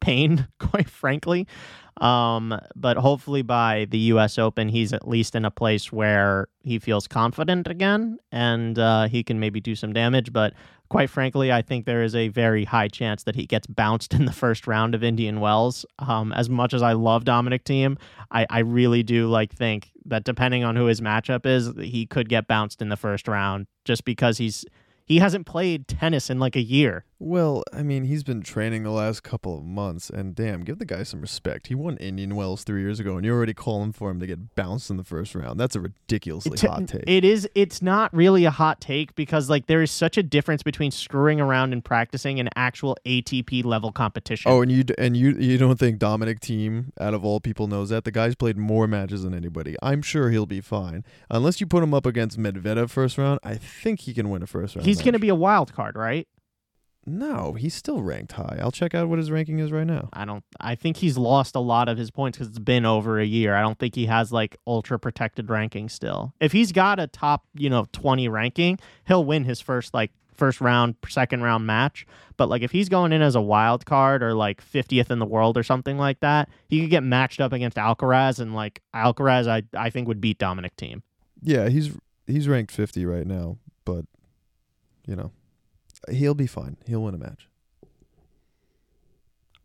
pain, 0.00 0.48
quite 0.58 0.88
frankly. 0.88 1.46
Um, 2.00 2.58
but 2.74 2.96
hopefully 2.96 3.42
by 3.42 3.86
the 3.90 3.98
U.S. 3.98 4.38
Open, 4.38 4.68
he's 4.68 4.92
at 4.92 5.06
least 5.06 5.34
in 5.34 5.44
a 5.44 5.50
place 5.50 5.92
where 5.92 6.48
he 6.62 6.78
feels 6.78 7.06
confident 7.06 7.68
again, 7.68 8.18
and 8.32 8.78
uh, 8.78 9.08
he 9.08 9.22
can 9.22 9.38
maybe 9.38 9.60
do 9.60 9.76
some 9.76 9.92
damage. 9.92 10.32
But 10.32 10.54
quite 10.88 11.08
frankly, 11.08 11.52
I 11.52 11.62
think 11.62 11.86
there 11.86 12.02
is 12.02 12.14
a 12.14 12.28
very 12.28 12.64
high 12.64 12.88
chance 12.88 13.22
that 13.24 13.36
he 13.36 13.46
gets 13.46 13.66
bounced 13.66 14.14
in 14.14 14.24
the 14.24 14.32
first 14.32 14.66
round 14.66 14.94
of 14.94 15.04
Indian 15.04 15.40
Wells. 15.40 15.86
Um, 15.98 16.32
as 16.32 16.48
much 16.48 16.74
as 16.74 16.82
I 16.82 16.92
love 16.92 17.24
Dominic 17.24 17.64
Thiem, 17.64 17.98
I, 18.30 18.46
I 18.50 18.58
really 18.60 19.02
do 19.02 19.28
like 19.28 19.52
think 19.52 19.90
that 20.06 20.24
depending 20.24 20.64
on 20.64 20.76
who 20.76 20.86
his 20.86 21.00
matchup 21.00 21.46
is, 21.46 21.72
he 21.80 22.06
could 22.06 22.28
get 22.28 22.46
bounced 22.46 22.82
in 22.82 22.88
the 22.88 22.96
first 22.96 23.28
round 23.28 23.66
just 23.84 24.04
because 24.04 24.38
he's 24.38 24.64
he 25.06 25.18
hasn't 25.18 25.46
played 25.46 25.86
tennis 25.88 26.30
in 26.30 26.38
like 26.38 26.56
a 26.56 26.62
year. 26.62 27.04
Well, 27.20 27.62
I 27.72 27.82
mean, 27.82 28.04
he's 28.04 28.22
been 28.22 28.42
training 28.42 28.82
the 28.82 28.90
last 28.90 29.22
couple 29.22 29.56
of 29.56 29.64
months, 29.64 30.10
and 30.10 30.34
damn, 30.34 30.62
give 30.62 30.78
the 30.78 30.84
guy 30.84 31.04
some 31.04 31.22
respect. 31.22 31.68
He 31.68 31.74
won 31.74 31.96
Indian 31.96 32.34
Wells 32.36 32.64
three 32.64 32.82
years 32.82 33.00
ago, 33.00 33.16
and 33.16 33.24
you're 33.24 33.34
already 33.36 33.54
calling 33.54 33.92
for 33.92 34.10
him 34.10 34.20
to 34.20 34.26
get 34.26 34.54
bounced 34.54 34.90
in 34.90 34.98
the 34.98 35.04
first 35.04 35.34
round. 35.34 35.58
That's 35.58 35.74
a 35.74 35.80
ridiculously 35.80 36.58
T- 36.58 36.66
hot 36.66 36.86
take. 36.88 37.04
It 37.06 37.24
is. 37.24 37.48
It's 37.54 37.80
not 37.80 38.12
really 38.14 38.44
a 38.44 38.50
hot 38.50 38.80
take 38.80 39.14
because 39.14 39.48
like 39.48 39.66
there 39.66 39.80
is 39.80 39.90
such 39.90 40.18
a 40.18 40.22
difference 40.22 40.62
between 40.62 40.90
screwing 40.90 41.40
around 41.40 41.72
and 41.72 41.82
practicing 41.82 42.40
and 42.40 42.50
actual 42.56 42.96
ATP 43.06 43.64
level 43.64 43.90
competition. 43.90 44.50
oh, 44.50 44.60
and 44.60 44.70
you 44.70 44.84
and 44.98 45.16
you 45.16 45.30
you 45.38 45.56
don't 45.56 45.78
think 45.78 45.98
Dominic 45.98 46.40
Thiem, 46.40 46.90
out 47.00 47.14
of 47.14 47.24
all 47.24 47.40
people, 47.40 47.68
knows 47.68 47.88
that 47.88 48.04
the 48.04 48.10
guy's 48.10 48.34
played 48.34 48.58
more 48.58 48.86
matches 48.86 49.22
than 49.22 49.32
anybody. 49.32 49.76
I'm 49.82 50.02
sure 50.02 50.30
he'll 50.30 50.44
be 50.46 50.60
fine, 50.60 51.04
unless 51.30 51.58
you 51.58 51.66
put 51.66 51.82
him 51.82 51.94
up 51.94 52.04
against 52.04 52.38
Medvedev 52.38 52.90
first 52.90 53.16
round. 53.16 53.40
I 53.42 53.54
think 53.54 54.00
he 54.00 54.12
can 54.12 54.28
win 54.28 54.42
a 54.42 54.46
first 54.46 54.76
round. 54.76 54.84
he's 54.84 54.93
going 55.02 55.14
to 55.14 55.18
be 55.18 55.28
a 55.28 55.34
wild 55.34 55.72
card, 55.72 55.96
right? 55.96 56.26
no. 57.06 57.52
He's 57.52 57.74
still 57.74 58.02
ranked 58.02 58.32
high. 58.32 58.58
I'll 58.60 58.70
check 58.70 58.94
out 58.94 59.08
what 59.08 59.18
his 59.18 59.30
ranking 59.30 59.58
is 59.58 59.70
right 59.72 59.86
now. 59.86 60.08
I 60.12 60.24
don't. 60.24 60.44
I 60.60 60.74
think 60.74 60.96
he's 60.96 61.18
lost 61.18 61.54
a 61.54 61.60
lot 61.60 61.88
of 61.88 61.98
his 61.98 62.10
points 62.10 62.38
because 62.38 62.48
it's 62.48 62.58
been 62.58 62.86
over 62.86 63.18
a 63.20 63.26
year. 63.26 63.54
I 63.54 63.60
don't 63.60 63.78
think 63.78 63.94
he 63.94 64.06
has 64.06 64.32
like 64.32 64.56
ultra 64.66 64.98
protected 64.98 65.50
ranking 65.50 65.88
still. 65.88 66.32
If 66.40 66.52
he's 66.52 66.72
got 66.72 66.98
a 66.98 67.06
top, 67.06 67.44
you 67.54 67.68
know, 67.68 67.86
twenty 67.92 68.28
ranking, 68.28 68.78
he'll 69.06 69.24
win 69.24 69.44
his 69.44 69.60
first 69.60 69.92
like 69.92 70.12
first 70.34 70.60
round, 70.60 70.96
second 71.08 71.42
round 71.42 71.66
match. 71.66 72.06
But 72.36 72.48
like 72.48 72.62
if 72.62 72.72
he's 72.72 72.88
going 72.88 73.12
in 73.12 73.22
as 73.22 73.34
a 73.34 73.40
wild 73.40 73.86
card 73.86 74.22
or 74.22 74.34
like 74.34 74.60
fiftieth 74.60 75.10
in 75.10 75.18
the 75.18 75.26
world 75.26 75.58
or 75.58 75.62
something 75.62 75.98
like 75.98 76.20
that, 76.20 76.48
he 76.68 76.80
could 76.80 76.90
get 76.90 77.02
matched 77.02 77.40
up 77.40 77.52
against 77.52 77.76
Alcaraz 77.76 78.40
and 78.40 78.54
like 78.54 78.80
Alcaraz, 78.94 79.46
I 79.46 79.62
I 79.78 79.90
think 79.90 80.08
would 80.08 80.20
beat 80.20 80.38
Dominic 80.38 80.76
Thiem. 80.76 81.02
Yeah, 81.42 81.68
he's 81.68 81.92
he's 82.26 82.48
ranked 82.48 82.72
50 82.72 83.04
right 83.04 83.26
now, 83.26 83.58
but 83.84 84.06
you 85.06 85.16
know, 85.16 85.32
he'll 86.10 86.34
be 86.34 86.46
fine. 86.46 86.76
He'll 86.86 87.02
win 87.02 87.14
a 87.14 87.18
match. 87.18 87.48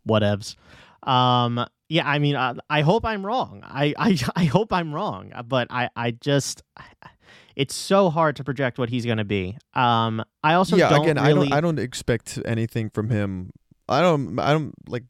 whatevs. 0.06 0.56
Um, 1.02 1.64
yeah, 1.88 2.08
I 2.08 2.18
mean, 2.18 2.36
I, 2.36 2.54
I 2.68 2.82
hope 2.82 3.04
I'm 3.04 3.24
wrong. 3.24 3.62
I, 3.64 3.94
I, 3.98 4.16
I 4.36 4.44
hope 4.44 4.72
I'm 4.72 4.94
wrong, 4.94 5.32
but 5.46 5.68
I, 5.70 5.90
I 5.96 6.12
just, 6.12 6.62
it's 7.56 7.74
so 7.74 8.10
hard 8.10 8.36
to 8.36 8.44
project 8.44 8.78
what 8.78 8.88
he's 8.88 9.04
going 9.04 9.18
to 9.18 9.24
be. 9.24 9.56
Um, 9.74 10.24
I 10.42 10.54
also 10.54 10.76
yeah, 10.76 10.88
don't 10.88 11.02
again, 11.02 11.18
I 11.18 11.30
don't 11.30 11.52
I 11.52 11.60
don't 11.60 11.78
expect 11.78 12.38
anything 12.44 12.90
from 12.90 13.10
him. 13.10 13.50
I 13.88 14.00
don't 14.00 14.38
I 14.38 14.52
don't 14.52 14.72
like 14.88 15.04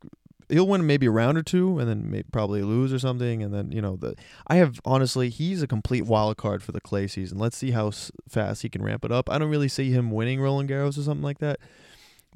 he'll 0.51 0.67
win 0.67 0.87
maybe 0.87 1.07
a 1.07 1.11
round 1.11 1.39
or 1.39 1.43
two 1.43 1.79
and 1.79 1.89
then 1.89 2.11
may 2.11 2.23
probably 2.25 2.63
lose 2.63 2.93
or 2.93 2.99
something 2.99 3.43
and 3.43 3.55
then 3.55 3.71
you 3.73 3.81
know 3.81 3.97
the 3.97 4.15
I 4.47 4.57
have 4.57 4.81
honestly 4.85 5.29
he's 5.31 5.63
a 5.63 5.67
complete 5.67 6.03
wild 6.07 6.37
card 6.37 6.63
for 6.63 6.73
the 6.73 6.81
clay 6.81 7.07
season. 7.07 7.39
Let's 7.39 7.57
see 7.57 7.71
how 7.71 7.89
s- 7.89 8.11
fast 8.29 8.63
he 8.63 8.69
can 8.69 8.83
ramp 8.83 9.05
it 9.05 9.13
up. 9.13 9.31
I 9.31 9.39
don't 9.39 9.51
really 9.51 9.69
see 9.69 9.91
him 9.91 10.11
winning 10.11 10.41
Roland 10.41 10.69
Garros 10.69 10.99
or 10.99 11.03
something 11.03 11.23
like 11.23 11.39
that. 11.39 11.61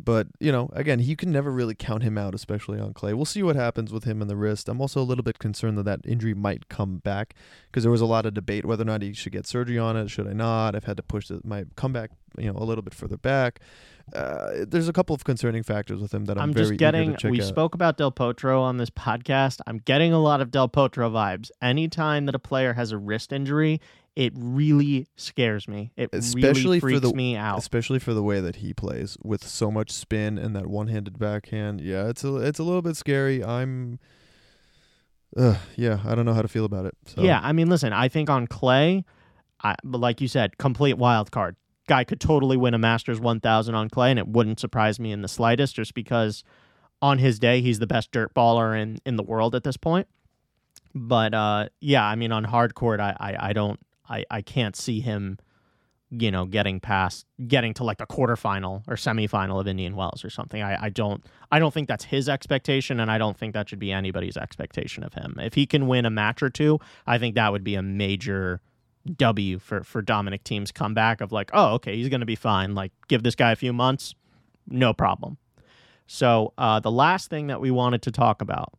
But, 0.02 0.26
you 0.40 0.50
know, 0.50 0.70
again, 0.72 0.98
you 0.98 1.14
can 1.14 1.30
never 1.30 1.52
really 1.52 1.74
count 1.76 2.02
him 2.02 2.18
out 2.18 2.34
especially 2.34 2.80
on 2.80 2.94
clay. 2.94 3.14
We'll 3.14 3.24
see 3.24 3.44
what 3.44 3.54
happens 3.54 3.92
with 3.92 4.02
him 4.04 4.20
in 4.20 4.26
the 4.26 4.36
wrist. 4.36 4.68
I'm 4.68 4.80
also 4.80 5.00
a 5.00 5.04
little 5.04 5.22
bit 5.22 5.38
concerned 5.38 5.78
that 5.78 5.84
that 5.84 6.00
injury 6.04 6.34
might 6.34 6.68
come 6.68 6.96
back 6.98 7.34
because 7.66 7.84
there 7.84 7.92
was 7.92 8.00
a 8.00 8.06
lot 8.06 8.26
of 8.26 8.34
debate 8.34 8.64
whether 8.64 8.82
or 8.82 8.86
not 8.86 9.02
he 9.02 9.12
should 9.12 9.32
get 9.32 9.46
surgery 9.46 9.78
on 9.78 9.96
it, 9.96 10.08
should 10.10 10.26
I 10.26 10.32
not? 10.32 10.74
I've 10.74 10.84
had 10.84 10.96
to 10.96 11.02
push 11.04 11.28
the, 11.28 11.40
my 11.44 11.64
comeback, 11.76 12.10
you 12.36 12.52
know, 12.52 12.58
a 12.58 12.64
little 12.64 12.82
bit 12.82 12.92
further 12.92 13.16
back. 13.16 13.60
Uh, 14.12 14.64
there's 14.68 14.88
a 14.88 14.92
couple 14.92 15.14
of 15.14 15.24
concerning 15.24 15.62
factors 15.62 16.00
with 16.00 16.12
him 16.12 16.24
that 16.26 16.36
I'm, 16.38 16.50
I'm 16.50 16.52
very 16.52 16.66
just 16.70 16.78
getting. 16.78 17.02
eager 17.04 17.12
to 17.12 17.18
check 17.18 17.30
We 17.30 17.40
out. 17.40 17.46
spoke 17.46 17.74
about 17.74 17.96
Del 17.96 18.12
Potro 18.12 18.60
on 18.60 18.76
this 18.78 18.90
podcast. 18.90 19.60
I'm 19.66 19.78
getting 19.78 20.12
a 20.12 20.18
lot 20.20 20.40
of 20.40 20.50
Del 20.50 20.68
Potro 20.68 21.10
vibes. 21.10 21.50
Anytime 21.62 22.26
that 22.26 22.34
a 22.34 22.38
player 22.40 22.74
has 22.74 22.90
a 22.92 22.98
wrist 22.98 23.32
injury, 23.32 23.80
it 24.16 24.32
really 24.36 25.08
scares 25.16 25.66
me. 25.66 25.90
It 25.96 26.10
Especially 26.12 26.62
really 26.64 26.80
for 26.80 26.86
freaks 26.88 27.00
the- 27.10 27.14
me 27.14 27.36
out. 27.36 27.58
especially 27.58 27.98
for 27.98 28.14
the 28.14 28.22
way 28.22 28.40
that 28.40 28.56
he 28.56 28.72
plays 28.72 29.16
with 29.24 29.44
so 29.46 29.70
much 29.70 29.90
spin 29.90 30.38
and 30.38 30.54
that 30.54 30.66
one-handed 30.68 31.18
backhand. 31.18 31.80
Yeah, 31.80 32.08
it's 32.08 32.22
a 32.24 32.36
it's 32.36 32.58
a 32.58 32.62
little 32.62 32.82
bit 32.82 32.96
scary. 32.96 33.42
I'm 33.44 33.98
uh, 35.36 35.56
yeah, 35.76 35.98
I 36.06 36.14
don't 36.14 36.24
know 36.24 36.34
how 36.34 36.42
to 36.42 36.48
feel 36.48 36.64
about 36.64 36.86
it. 36.86 36.94
So 37.06 37.22
Yeah, 37.22 37.40
I 37.42 37.52
mean, 37.52 37.68
listen, 37.68 37.92
I 37.92 38.08
think 38.08 38.30
on 38.30 38.46
clay, 38.46 39.04
I, 39.62 39.74
like 39.82 40.20
you 40.20 40.28
said, 40.28 40.58
complete 40.58 40.94
wild 40.96 41.30
card. 41.32 41.56
Guy 41.88 42.04
could 42.04 42.20
totally 42.20 42.56
win 42.56 42.72
a 42.72 42.78
Masters 42.78 43.20
1000 43.20 43.74
on 43.74 43.90
clay, 43.90 44.10
and 44.10 44.18
it 44.18 44.28
wouldn't 44.28 44.60
surprise 44.60 45.00
me 45.00 45.10
in 45.12 45.22
the 45.22 45.28
slightest, 45.28 45.74
just 45.74 45.92
because 45.92 46.44
on 47.02 47.18
his 47.18 47.38
day 47.38 47.60
he's 47.60 47.78
the 47.80 47.86
best 47.86 48.10
dirt 48.12 48.32
baller 48.32 48.80
in 48.80 48.98
in 49.04 49.16
the 49.16 49.22
world 49.24 49.54
at 49.56 49.64
this 49.64 49.76
point. 49.76 50.06
But 50.94 51.34
uh, 51.34 51.68
yeah, 51.80 52.04
I 52.04 52.14
mean, 52.14 52.30
on 52.30 52.44
hard 52.44 52.74
court, 52.76 53.00
I 53.00 53.16
I, 53.18 53.48
I 53.48 53.52
don't 53.52 53.80
I, 54.08 54.24
I 54.30 54.42
can't 54.42 54.76
see 54.76 55.00
him, 55.00 55.38
you 56.10 56.30
know, 56.30 56.44
getting 56.44 56.80
past 56.80 57.26
getting 57.46 57.74
to 57.74 57.84
like 57.84 57.98
the 57.98 58.06
quarterfinal 58.06 58.82
or 58.86 58.96
semifinal 58.96 59.60
of 59.60 59.66
Indian 59.66 59.96
Wells 59.96 60.24
or 60.24 60.30
something. 60.30 60.62
I, 60.62 60.84
I 60.84 60.88
don't 60.90 61.24
I 61.50 61.58
don't 61.58 61.72
think 61.72 61.88
that's 61.88 62.04
his 62.04 62.28
expectation, 62.28 63.00
and 63.00 63.10
I 63.10 63.18
don't 63.18 63.36
think 63.36 63.54
that 63.54 63.68
should 63.68 63.78
be 63.78 63.92
anybody's 63.92 64.36
expectation 64.36 65.02
of 65.02 65.14
him. 65.14 65.36
If 65.40 65.54
he 65.54 65.66
can 65.66 65.86
win 65.86 66.04
a 66.06 66.10
match 66.10 66.42
or 66.42 66.50
two, 66.50 66.78
I 67.06 67.18
think 67.18 67.34
that 67.34 67.52
would 67.52 67.64
be 67.64 67.74
a 67.74 67.82
major 67.82 68.60
W 69.16 69.58
for 69.58 69.82
for 69.82 70.02
Dominic 70.02 70.42
Thiem's 70.44 70.72
comeback 70.72 71.20
of 71.20 71.32
like, 71.32 71.50
oh, 71.52 71.74
okay, 71.74 71.96
he's 71.96 72.08
gonna 72.08 72.26
be 72.26 72.36
fine. 72.36 72.74
Like, 72.74 72.92
give 73.08 73.22
this 73.22 73.34
guy 73.34 73.52
a 73.52 73.56
few 73.56 73.72
months, 73.72 74.14
no 74.68 74.92
problem. 74.92 75.38
So 76.06 76.52
uh, 76.58 76.80
the 76.80 76.90
last 76.90 77.30
thing 77.30 77.46
that 77.48 77.60
we 77.60 77.70
wanted 77.70 78.02
to 78.02 78.10
talk 78.10 78.42
about, 78.42 78.74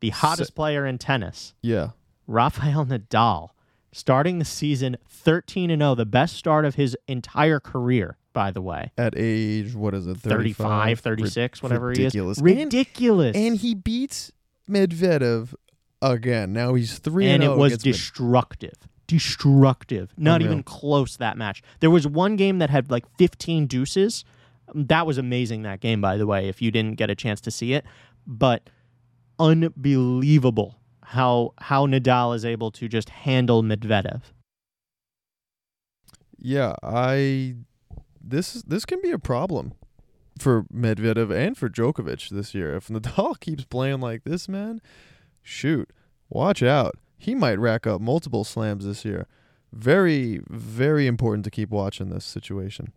the 0.00 0.10
hottest 0.10 0.54
player 0.54 0.84
in 0.86 0.98
tennis, 0.98 1.54
yeah. 1.62 1.90
Rafael 2.26 2.84
Nadal, 2.86 3.50
starting 3.92 4.38
the 4.38 4.44
season 4.44 4.96
13 5.08 5.70
and 5.70 5.82
0, 5.82 5.94
the 5.94 6.06
best 6.06 6.36
start 6.36 6.64
of 6.64 6.74
his 6.74 6.96
entire 7.06 7.60
career, 7.60 8.16
by 8.32 8.50
the 8.50 8.62
way. 8.62 8.90
At 8.98 9.14
age 9.16 9.74
what 9.74 9.94
is 9.94 10.06
it? 10.06 10.16
35, 10.18 11.00
35, 11.00 11.00
36, 11.00 11.62
whatever 11.62 11.86
ridiculous. 11.88 12.38
he 12.38 12.44
is. 12.44 12.56
Ridiculous. 12.56 13.36
and 13.36 13.56
he 13.56 13.74
beats 13.74 14.32
Medvedev 14.68 15.54
again. 16.00 16.52
Now 16.52 16.74
he's 16.74 16.98
three 16.98 17.28
and 17.28 17.42
oh 17.42 17.52
and, 17.52 17.52
it 17.52 17.56
oh 17.56 17.58
was 17.58 17.72
against 17.72 17.86
Med- 17.86 17.92
destructive. 17.92 18.74
Destructive. 19.06 20.12
Not 20.16 20.36
Unreal. 20.36 20.52
even 20.52 20.62
close 20.62 21.16
that 21.18 21.36
match. 21.36 21.62
There 21.80 21.90
was 21.90 22.06
one 22.06 22.36
game 22.36 22.58
that 22.60 22.70
had 22.70 22.90
like 22.90 23.04
15 23.18 23.66
deuces. 23.66 24.24
That 24.74 25.06
was 25.06 25.18
amazing 25.18 25.62
that 25.62 25.80
game 25.80 26.00
by 26.00 26.16
the 26.16 26.26
way 26.26 26.48
if 26.48 26.62
you 26.62 26.70
didn't 26.70 26.96
get 26.96 27.10
a 27.10 27.14
chance 27.14 27.40
to 27.42 27.50
see 27.50 27.74
it. 27.74 27.84
But 28.26 28.70
unbelievable 29.38 30.78
how 31.12 31.52
how 31.58 31.86
Nadal 31.86 32.34
is 32.34 32.44
able 32.44 32.70
to 32.72 32.88
just 32.88 33.10
handle 33.10 33.62
Medvedev. 33.62 34.22
Yeah, 36.38 36.74
I 36.82 37.54
this 38.20 38.54
this 38.62 38.84
can 38.84 39.00
be 39.02 39.10
a 39.10 39.18
problem 39.18 39.74
for 40.38 40.64
Medvedev 40.64 41.30
and 41.34 41.56
for 41.56 41.68
Djokovic 41.68 42.30
this 42.30 42.54
year. 42.54 42.74
If 42.74 42.88
Nadal 42.88 43.38
keeps 43.40 43.64
playing 43.64 44.00
like 44.00 44.24
this, 44.24 44.48
man, 44.48 44.80
shoot, 45.42 45.90
watch 46.28 46.62
out. 46.62 46.96
he 47.18 47.34
might 47.34 47.58
rack 47.58 47.86
up 47.86 48.00
multiple 48.00 48.42
slams 48.42 48.84
this 48.84 49.04
year. 49.04 49.26
Very, 49.72 50.40
very 50.48 51.06
important 51.06 51.44
to 51.44 51.50
keep 51.50 51.70
watching 51.70 52.10
this 52.10 52.24
situation. 52.24 52.92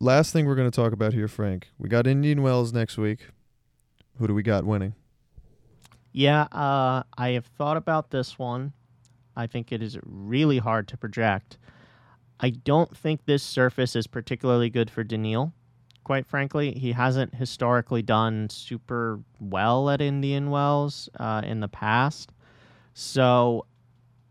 Last 0.00 0.32
thing 0.32 0.46
we're 0.46 0.56
going 0.56 0.70
to 0.70 0.74
talk 0.74 0.92
about 0.92 1.12
here, 1.12 1.28
Frank. 1.28 1.68
We 1.78 1.88
got 1.88 2.06
Indian 2.06 2.42
Wells 2.42 2.72
next 2.72 2.96
week. 2.98 3.28
Who 4.18 4.26
do 4.26 4.34
we 4.34 4.42
got 4.42 4.64
winning? 4.64 4.94
Yeah, 6.12 6.42
uh, 6.52 7.04
I 7.16 7.30
have 7.30 7.46
thought 7.46 7.76
about 7.76 8.10
this 8.10 8.38
one. 8.38 8.72
I 9.34 9.46
think 9.46 9.72
it 9.72 9.82
is 9.82 9.98
really 10.04 10.58
hard 10.58 10.88
to 10.88 10.96
project. 10.96 11.56
I 12.38 12.50
don't 12.50 12.94
think 12.96 13.24
this 13.24 13.42
surface 13.42 13.96
is 13.96 14.06
particularly 14.06 14.68
good 14.68 14.90
for 14.90 15.04
Daniil. 15.04 15.54
Quite 16.04 16.26
frankly, 16.26 16.72
he 16.72 16.92
hasn't 16.92 17.34
historically 17.34 18.02
done 18.02 18.50
super 18.50 19.20
well 19.40 19.88
at 19.88 20.00
Indian 20.00 20.50
Wells 20.50 21.08
uh, 21.18 21.42
in 21.44 21.60
the 21.60 21.68
past. 21.68 22.32
So, 22.92 23.66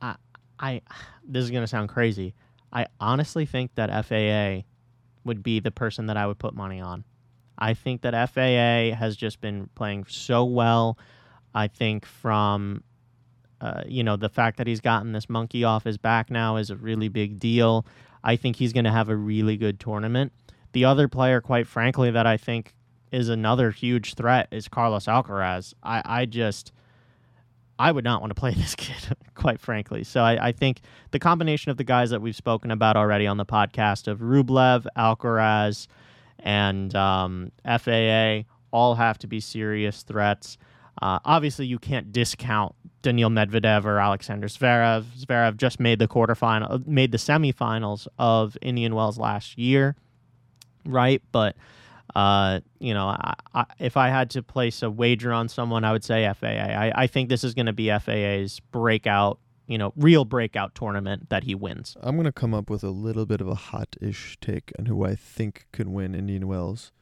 I, 0.00 0.14
I, 0.58 0.80
this 1.28 1.44
is 1.44 1.50
gonna 1.50 1.66
sound 1.66 1.88
crazy. 1.90 2.34
I 2.72 2.86
honestly 3.00 3.44
think 3.44 3.74
that 3.74 3.90
FAA 4.06 4.64
would 5.24 5.42
be 5.42 5.60
the 5.60 5.70
person 5.70 6.06
that 6.06 6.16
I 6.16 6.26
would 6.26 6.38
put 6.38 6.54
money 6.54 6.80
on. 6.80 7.04
I 7.58 7.74
think 7.74 8.02
that 8.02 8.12
FAA 8.30 8.96
has 8.96 9.16
just 9.16 9.40
been 9.40 9.68
playing 9.74 10.06
so 10.08 10.44
well. 10.44 10.98
I 11.54 11.68
think 11.68 12.04
from 12.04 12.82
uh, 13.60 13.82
you 13.86 14.04
know 14.04 14.16
the 14.16 14.28
fact 14.28 14.58
that 14.58 14.66
he's 14.66 14.80
gotten 14.80 15.12
this 15.12 15.28
monkey 15.28 15.64
off 15.64 15.84
his 15.84 15.98
back 15.98 16.30
now 16.30 16.56
is 16.56 16.70
a 16.70 16.76
really 16.76 17.08
big 17.08 17.38
deal. 17.38 17.86
I 18.22 18.36
think 18.36 18.56
he's 18.56 18.72
going 18.72 18.84
to 18.84 18.92
have 18.92 19.08
a 19.08 19.16
really 19.16 19.56
good 19.56 19.80
tournament. 19.80 20.32
The 20.72 20.84
other 20.84 21.08
player, 21.08 21.40
quite 21.40 21.66
frankly, 21.66 22.10
that 22.10 22.26
I 22.26 22.36
think 22.36 22.74
is 23.12 23.28
another 23.28 23.70
huge 23.70 24.14
threat 24.14 24.48
is 24.50 24.68
Carlos 24.68 25.06
Alcaraz. 25.06 25.72
I, 25.82 26.02
I 26.04 26.26
just 26.26 26.72
I 27.78 27.92
would 27.92 28.04
not 28.04 28.20
want 28.20 28.30
to 28.30 28.38
play 28.38 28.52
this 28.54 28.74
kid, 28.74 29.16
quite 29.34 29.60
frankly. 29.60 30.04
So 30.04 30.20
I, 30.22 30.48
I, 30.48 30.52
think 30.52 30.80
the 31.10 31.18
combination 31.18 31.70
of 31.70 31.76
the 31.76 31.84
guys 31.84 32.10
that 32.10 32.20
we've 32.20 32.36
spoken 32.36 32.70
about 32.70 32.96
already 32.96 33.26
on 33.26 33.36
the 33.36 33.46
podcast 33.46 34.08
of 34.08 34.20
Rublev, 34.20 34.86
Alcaraz, 34.96 35.86
and 36.46 36.94
um, 36.94 37.50
FAA 37.64 38.42
all 38.70 38.94
have 38.94 39.18
to 39.18 39.26
be 39.26 39.40
serious 39.40 40.02
threats. 40.04 40.56
Uh, 41.02 41.18
obviously, 41.24 41.66
you 41.66 41.78
can't 41.78 42.12
discount 42.12 42.74
Daniil 43.02 43.28
Medvedev 43.28 43.84
or 43.84 43.98
Alexander 43.98 44.46
Zverev. 44.46 45.04
Zverev 45.18 45.56
just 45.56 45.80
made 45.80 45.98
the 45.98 46.08
quarterfinal, 46.08 46.86
made 46.86 47.10
the 47.10 47.18
semifinals 47.18 48.06
of 48.18 48.56
Indian 48.62 48.94
Wells 48.94 49.18
last 49.18 49.58
year, 49.58 49.96
right? 50.86 51.20
But 51.32 51.56
uh, 52.14 52.60
you 52.78 52.94
know, 52.94 53.08
I, 53.08 53.34
I, 53.52 53.64
if 53.80 53.96
I 53.96 54.08
had 54.08 54.30
to 54.30 54.42
place 54.42 54.82
a 54.82 54.90
wager 54.90 55.32
on 55.32 55.48
someone, 55.48 55.84
I 55.84 55.92
would 55.92 56.04
say 56.04 56.32
FAA. 56.32 56.46
I, 56.46 56.92
I 56.94 57.06
think 57.08 57.28
this 57.28 57.42
is 57.42 57.54
going 57.54 57.66
to 57.66 57.72
be 57.72 57.90
FAA's 57.90 58.60
breakout, 58.70 59.40
you 59.66 59.78
know, 59.78 59.92
real 59.96 60.24
breakout 60.24 60.74
tournament 60.74 61.28
that 61.30 61.44
he 61.44 61.54
wins. 61.54 61.96
I'm 62.00 62.16
going 62.16 62.26
to 62.26 62.32
come 62.32 62.54
up 62.54 62.70
with 62.70 62.84
a 62.84 62.90
little 62.90 63.26
bit 63.26 63.40
of 63.40 63.48
a 63.48 63.54
hot-ish 63.54 64.38
take 64.40 64.72
on 64.78 64.86
who 64.86 65.04
I 65.04 65.14
think 65.14 65.66
could 65.72 65.88
win 65.88 66.14
Indian 66.14 66.46
Wells. 66.46 66.92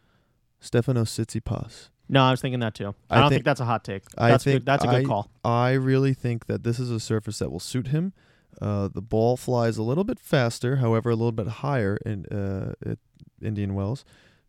Stefano 0.61 1.05
Tsitsipas. 1.05 1.90
No, 2.09 2.22
I 2.22 2.31
was 2.31 2.40
thinking 2.40 2.61
that 2.61 2.74
too. 2.74 2.94
I, 3.09 3.16
I 3.16 3.20
don't 3.20 3.29
think, 3.29 3.38
think, 3.38 3.44
that's 3.44 3.61
a 3.61 3.64
hot 3.64 3.85
take. 3.85 4.03
I 4.16 4.37
think 4.37 4.61
good. 4.61 4.66
That's 4.66 4.85
a 4.85 4.88
good 4.88 5.05
I, 5.05 5.05
call. 5.05 5.31
I 5.44 5.72
really 5.72 6.14
think 6.14 6.46
that 6.46 6.62
this 6.62 6.79
is 6.79 6.90
a 6.90 7.00
surface 7.00 7.38
that 7.38 7.50
will 7.50 7.61
suit 7.61 7.88
him. 7.88 8.12
Uh, 8.61 8.88
the 8.88 9.03
ball 9.03 9.37
flies 9.37 9.79
a 9.79 9.83
little 9.83 10.05
bit 10.05 10.20
faster, 10.20 10.77
however, 10.77 11.11
a 11.11 11.14
little 11.14 11.33
bit 11.33 11.48
higher 11.48 11.98
in 12.05 12.27
uh, 12.27 12.74
at 12.85 12.98
Indian 13.42 13.74
Wells. 13.74 14.05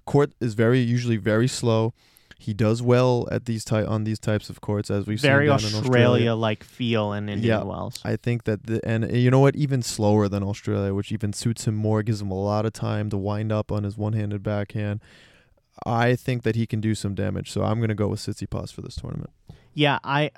Court 0.05 0.33
is 0.39 0.53
very 0.53 0.79
usually 0.79 1.17
very 1.17 1.47
slow. 1.47 1.93
He 2.37 2.53
does 2.53 2.81
well 2.81 3.27
at 3.31 3.45
these 3.45 3.63
ty- 3.63 3.85
on 3.85 4.03
these 4.03 4.19
types 4.19 4.49
of 4.49 4.61
courts 4.61 4.91
as 4.91 5.07
we've 5.07 5.19
very 5.19 5.45
seen 5.47 5.51
Australia, 5.53 5.79
Australia 5.79 6.35
like 6.35 6.63
feel 6.63 7.13
in 7.13 7.29
Indian 7.29 7.59
yeah, 7.59 7.63
Wells. 7.63 7.99
I 8.03 8.17
think 8.17 8.43
that 8.43 8.67
the 8.67 8.85
and 8.85 9.09
you 9.15 9.31
know 9.31 9.39
what 9.39 9.55
even 9.55 9.81
slower 9.81 10.27
than 10.27 10.43
Australia, 10.43 10.93
which 10.93 11.11
even 11.11 11.33
suits 11.33 11.65
him 11.65 11.75
more, 11.75 12.03
gives 12.03 12.21
him 12.21 12.31
a 12.31 12.39
lot 12.39 12.65
of 12.65 12.73
time 12.73 13.09
to 13.11 13.17
wind 13.17 13.51
up 13.51 13.71
on 13.71 13.83
his 13.83 13.97
one-handed 13.97 14.43
backhand. 14.43 14.99
I 15.85 16.15
think 16.15 16.43
that 16.43 16.55
he 16.55 16.65
can 16.65 16.81
do 16.81 16.95
some 16.95 17.15
damage, 17.15 17.51
so 17.51 17.63
I'm 17.63 17.79
going 17.79 17.89
to 17.89 17.95
go 17.95 18.07
with 18.07 18.19
Tsitsipas 18.19 18.71
for 18.71 18.81
this 18.81 18.95
tournament. 18.95 19.31
Yeah, 19.73 19.99
I 20.03 20.31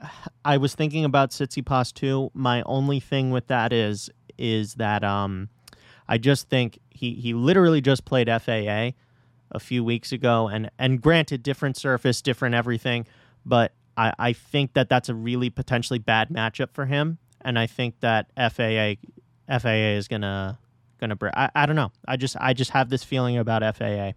I 0.45 0.57
was 0.57 0.75
thinking 0.75 1.05
about 1.05 1.31
Tsitsipas 1.31 1.93
too. 1.93 2.31
My 2.33 2.63
only 2.65 2.99
thing 2.99 3.31
with 3.31 3.47
that 3.47 3.73
is 3.73 4.09
is 4.37 4.75
that 4.75 5.03
um 5.03 5.49
I 6.07 6.17
just 6.17 6.49
think 6.49 6.79
he 6.89 7.13
he 7.13 7.33
literally 7.33 7.81
just 7.81 8.05
played 8.05 8.27
FAA 8.27 8.91
a 9.51 9.59
few 9.59 9.83
weeks 9.83 10.11
ago, 10.11 10.47
and 10.47 10.69
and 10.77 11.01
granted, 11.01 11.43
different 11.43 11.77
surface, 11.77 12.21
different 12.21 12.55
everything, 12.55 13.05
but 13.45 13.73
I 13.95 14.13
I 14.19 14.33
think 14.33 14.73
that 14.73 14.89
that's 14.89 15.09
a 15.09 15.15
really 15.15 15.49
potentially 15.49 15.99
bad 15.99 16.29
matchup 16.29 16.71
for 16.73 16.85
him, 16.85 17.17
and 17.41 17.57
I 17.57 17.67
think 17.67 17.99
that 18.01 18.29
FAA 18.35 18.95
FAA 19.59 19.95
is 19.95 20.07
gonna 20.07 20.59
gonna 20.99 21.15
break. 21.15 21.33
I, 21.35 21.49
I 21.55 21.65
don't 21.65 21.75
know. 21.75 21.91
I 22.07 22.17
just 22.17 22.35
I 22.39 22.53
just 22.53 22.71
have 22.71 22.89
this 22.89 23.03
feeling 23.03 23.37
about 23.37 23.63
FAA. 23.75 24.11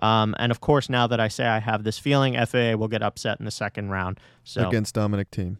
Um, 0.00 0.36
and 0.38 0.52
of 0.52 0.60
course, 0.60 0.88
now 0.88 1.08
that 1.08 1.18
I 1.18 1.28
say 1.28 1.44
I 1.44 1.58
have 1.58 1.82
this 1.82 1.98
feeling, 1.98 2.34
FAA 2.34 2.76
will 2.76 2.88
get 2.88 3.02
upset 3.02 3.40
in 3.40 3.44
the 3.44 3.50
second 3.50 3.90
round. 3.90 4.20
So 4.44 4.68
against 4.68 4.94
Dominic 4.94 5.30
Thiem. 5.30 5.56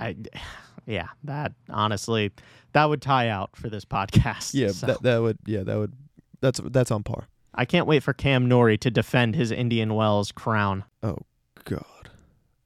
I, 0.00 0.16
yeah, 0.86 1.08
that 1.24 1.52
honestly, 1.68 2.32
that 2.72 2.86
would 2.86 3.02
tie 3.02 3.28
out 3.28 3.56
for 3.56 3.68
this 3.68 3.84
podcast. 3.84 4.54
Yeah, 4.54 4.68
so. 4.68 4.86
that 4.86 5.02
that 5.02 5.18
would 5.18 5.38
yeah 5.46 5.62
that 5.62 5.76
would 5.76 5.92
that's 6.40 6.60
that's 6.64 6.90
on 6.90 7.02
par. 7.02 7.28
I 7.56 7.64
can't 7.64 7.86
wait 7.86 8.02
for 8.02 8.12
Cam 8.12 8.46
Norrie 8.46 8.78
to 8.78 8.90
defend 8.90 9.34
his 9.34 9.50
Indian 9.50 9.94
Wells 9.94 10.30
crown. 10.32 10.84
Oh 11.02 11.18
God, 11.64 12.10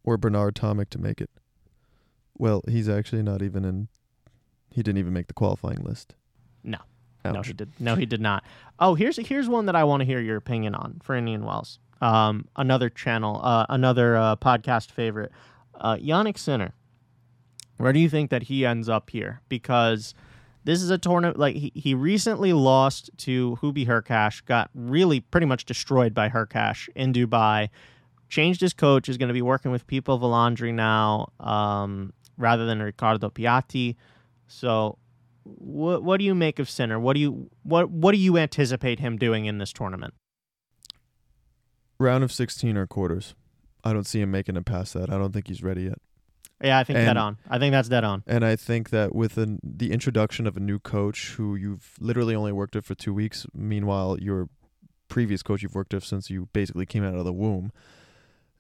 or 0.05 0.17
Bernard 0.17 0.55
Tomic 0.57 0.91
to 0.91 0.99
make 0.99 1.21
it. 1.21 1.31
Well, 2.37 2.63
he's 2.69 2.89
actually 2.89 3.23
not 3.23 3.43
even 3.43 3.65
in. 3.65 3.89
He 4.71 4.83
didn't 4.83 4.99
even 4.99 5.13
make 5.13 5.27
the 5.27 5.35
qualifying 5.35 5.83
list. 5.83 6.15
No, 6.65 6.79
Ouch. 7.25 7.35
no, 7.35 7.43
he 7.43 7.53
did. 7.53 7.73
No, 7.79 7.95
he 7.97 8.07
did 8.07 8.21
not. 8.21 8.45
Oh, 8.79 8.95
here's 8.95 9.17
here's 9.17 9.49
one 9.49 9.67
that 9.67 9.77
I 9.77 9.85
want 9.85 10.01
to 10.01 10.05
hear 10.05 10.21
your 10.21 10.37
opinion 10.37 10.75
on 10.75 11.01
for 11.03 11.15
Indian 11.15 11.45
Wells. 11.45 11.79
Um, 12.01 12.47
another 12.57 12.89
channel, 12.89 13.41
uh, 13.43 13.67
another 13.69 14.17
uh, 14.17 14.37
podcast 14.37 14.91
favorite, 14.91 15.33
uh, 15.79 15.97
Jannik 15.97 16.39
Sinner. 16.39 16.73
Where 17.77 17.93
do 17.93 17.99
you 17.99 18.09
think 18.09 18.31
that 18.31 18.45
he 18.45 18.65
ends 18.67 18.89
up 18.89 19.11
here? 19.11 19.41
Because 19.49 20.15
this 20.65 20.83
is 20.83 20.91
a 20.91 20.99
tournament 20.99 21.39
like 21.39 21.57
he, 21.57 21.73
he 21.75 21.95
recently 21.95 22.53
lost 22.53 23.11
to 23.19 23.59
Hubie 23.63 23.87
Hurkacz, 23.87 24.45
got 24.45 24.71
really 24.75 25.21
pretty 25.21 25.47
much 25.47 25.65
destroyed 25.65 26.15
by 26.15 26.29
Hurkacz 26.29 26.89
in 26.95 27.13
Dubai. 27.13 27.71
Changed 28.29 28.61
his 28.61 28.73
coach, 28.73 29.09
is 29.09 29.17
going 29.17 29.29
to 29.29 29.35
be 29.35 29.43
working 29.43 29.73
with 29.73 29.87
Pippo 29.87 30.17
Volandri 30.17 30.73
now 30.73 31.33
um, 31.41 32.13
rather 32.39 32.65
than 32.65 32.81
Riccardo 32.81 33.29
Piatti. 33.29 33.97
So, 34.47 34.99
what 35.43 36.05
what 36.05 36.19
do 36.19 36.25
you 36.25 36.35
make 36.35 36.59
of 36.59 36.71
Sinner? 36.71 37.01
What 37.01 37.15
do 37.15 37.21
you 37.21 37.51
what 37.65 37.91
what 37.91 38.13
do 38.13 38.19
you 38.19 38.39
anticipate 38.39 39.01
him 39.01 39.17
doing 39.17 39.47
in 39.47 39.59
this 39.59 39.73
tournament? 39.73 40.15
Round 41.99 42.23
of 42.23 42.31
sixteen 42.31 42.77
or 42.77 42.87
quarters. 42.87 43.35
I 43.83 43.93
don't 43.93 44.07
see 44.07 44.21
him 44.21 44.31
making 44.31 44.57
it 44.57 44.65
past 44.65 44.95
that. 44.95 45.11
I 45.11 45.19
don't 45.19 45.33
think 45.33 45.49
he's 45.49 45.63
ready 45.63 45.85
yet. 45.85 45.99
Yeah, 46.63 46.79
I 46.79 46.85
think 46.85 46.99
and, 46.99 47.07
dead 47.07 47.17
on. 47.17 47.39
I 47.49 47.59
think 47.59 47.73
that's 47.73 47.89
dead 47.89 48.05
on. 48.05 48.23
And 48.27 48.45
I 48.45 48.57
think 48.57 48.91
that 48.91 49.15
with 49.15 49.39
an, 49.39 49.61
the 49.63 49.93
introduction 49.93 50.47
of 50.47 50.57
a 50.57 50.61
new 50.61 50.79
coach 50.79 51.35
who 51.37 51.57
you've 51.57 51.95
literally 52.01 52.35
only 52.35 52.53
worked 52.53 52.75
with 52.75 52.85
for 52.85 52.95
two 52.95 53.15
weeks, 53.15 53.47
meanwhile 53.55 54.19
your 54.21 54.49
previous 55.09 55.43
coach 55.43 55.63
you've 55.63 55.75
worked 55.75 55.95
with 55.95 56.05
since 56.05 56.29
you 56.29 56.49
basically 56.53 56.87
came 56.87 57.05
out 57.05 57.15
of 57.15 57.25
the 57.25 57.33
womb, 57.33 57.73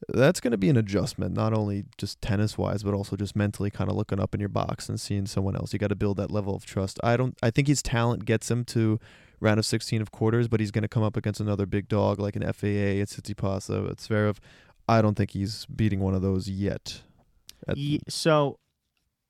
that's 0.09 0.41
going 0.41 0.53
to 0.53 0.59
be 0.59 0.71
an 0.71 0.79
adjustment, 0.79 1.35
not 1.35 1.53
only 1.53 1.85
just 1.99 2.23
tennis 2.23 2.57
wise, 2.57 2.83
but 2.83 2.95
also 2.95 3.17
just 3.17 3.37
mentally 3.37 3.71
kind 3.71 3.91
of 3.91 3.97
looking 3.97 4.19
up 4.19 4.35
in 4.35 4.41
your 4.41 4.49
box 4.49 4.89
and 4.89 4.99
seeing 4.99 5.27
someone 5.27 5.55
else. 5.55 5.73
You 5.75 5.79
got 5.79 5.89
to 5.89 5.95
build 5.97 6.17
that 6.17 6.31
level 6.31 6.55
of 6.55 6.65
trust. 6.65 6.99
I 7.05 7.19
don't. 7.19 7.37
I 7.43 7.51
think 7.51 7.69
his 7.69 7.83
talent 7.83 8.25
gets 8.25 8.51
him 8.51 8.65
to 8.67 8.99
round 9.41 9.59
of 9.59 9.67
16 9.67 10.01
of 10.01 10.11
quarters, 10.11 10.49
but 10.49 10.61
he's 10.61 10.71
going 10.71 10.83
to 10.83 10.89
come 10.89 11.03
up 11.03 11.17
against 11.17 11.41
another 11.41 11.67
big 11.67 11.89
dog 11.89 12.19
like 12.19 12.35
an 12.37 12.43
FAA, 12.43 13.01
at 13.01 13.09
Tsitsipas, 13.09 13.91
at 13.91 13.97
Zverev. 13.99 14.39
I 14.89 15.03
don't 15.03 15.17
think 15.17 15.33
he's 15.33 15.67
beating 15.67 16.01
one 16.01 16.15
of 16.15 16.23
those 16.23 16.49
yet 16.49 17.03
so 18.09 18.59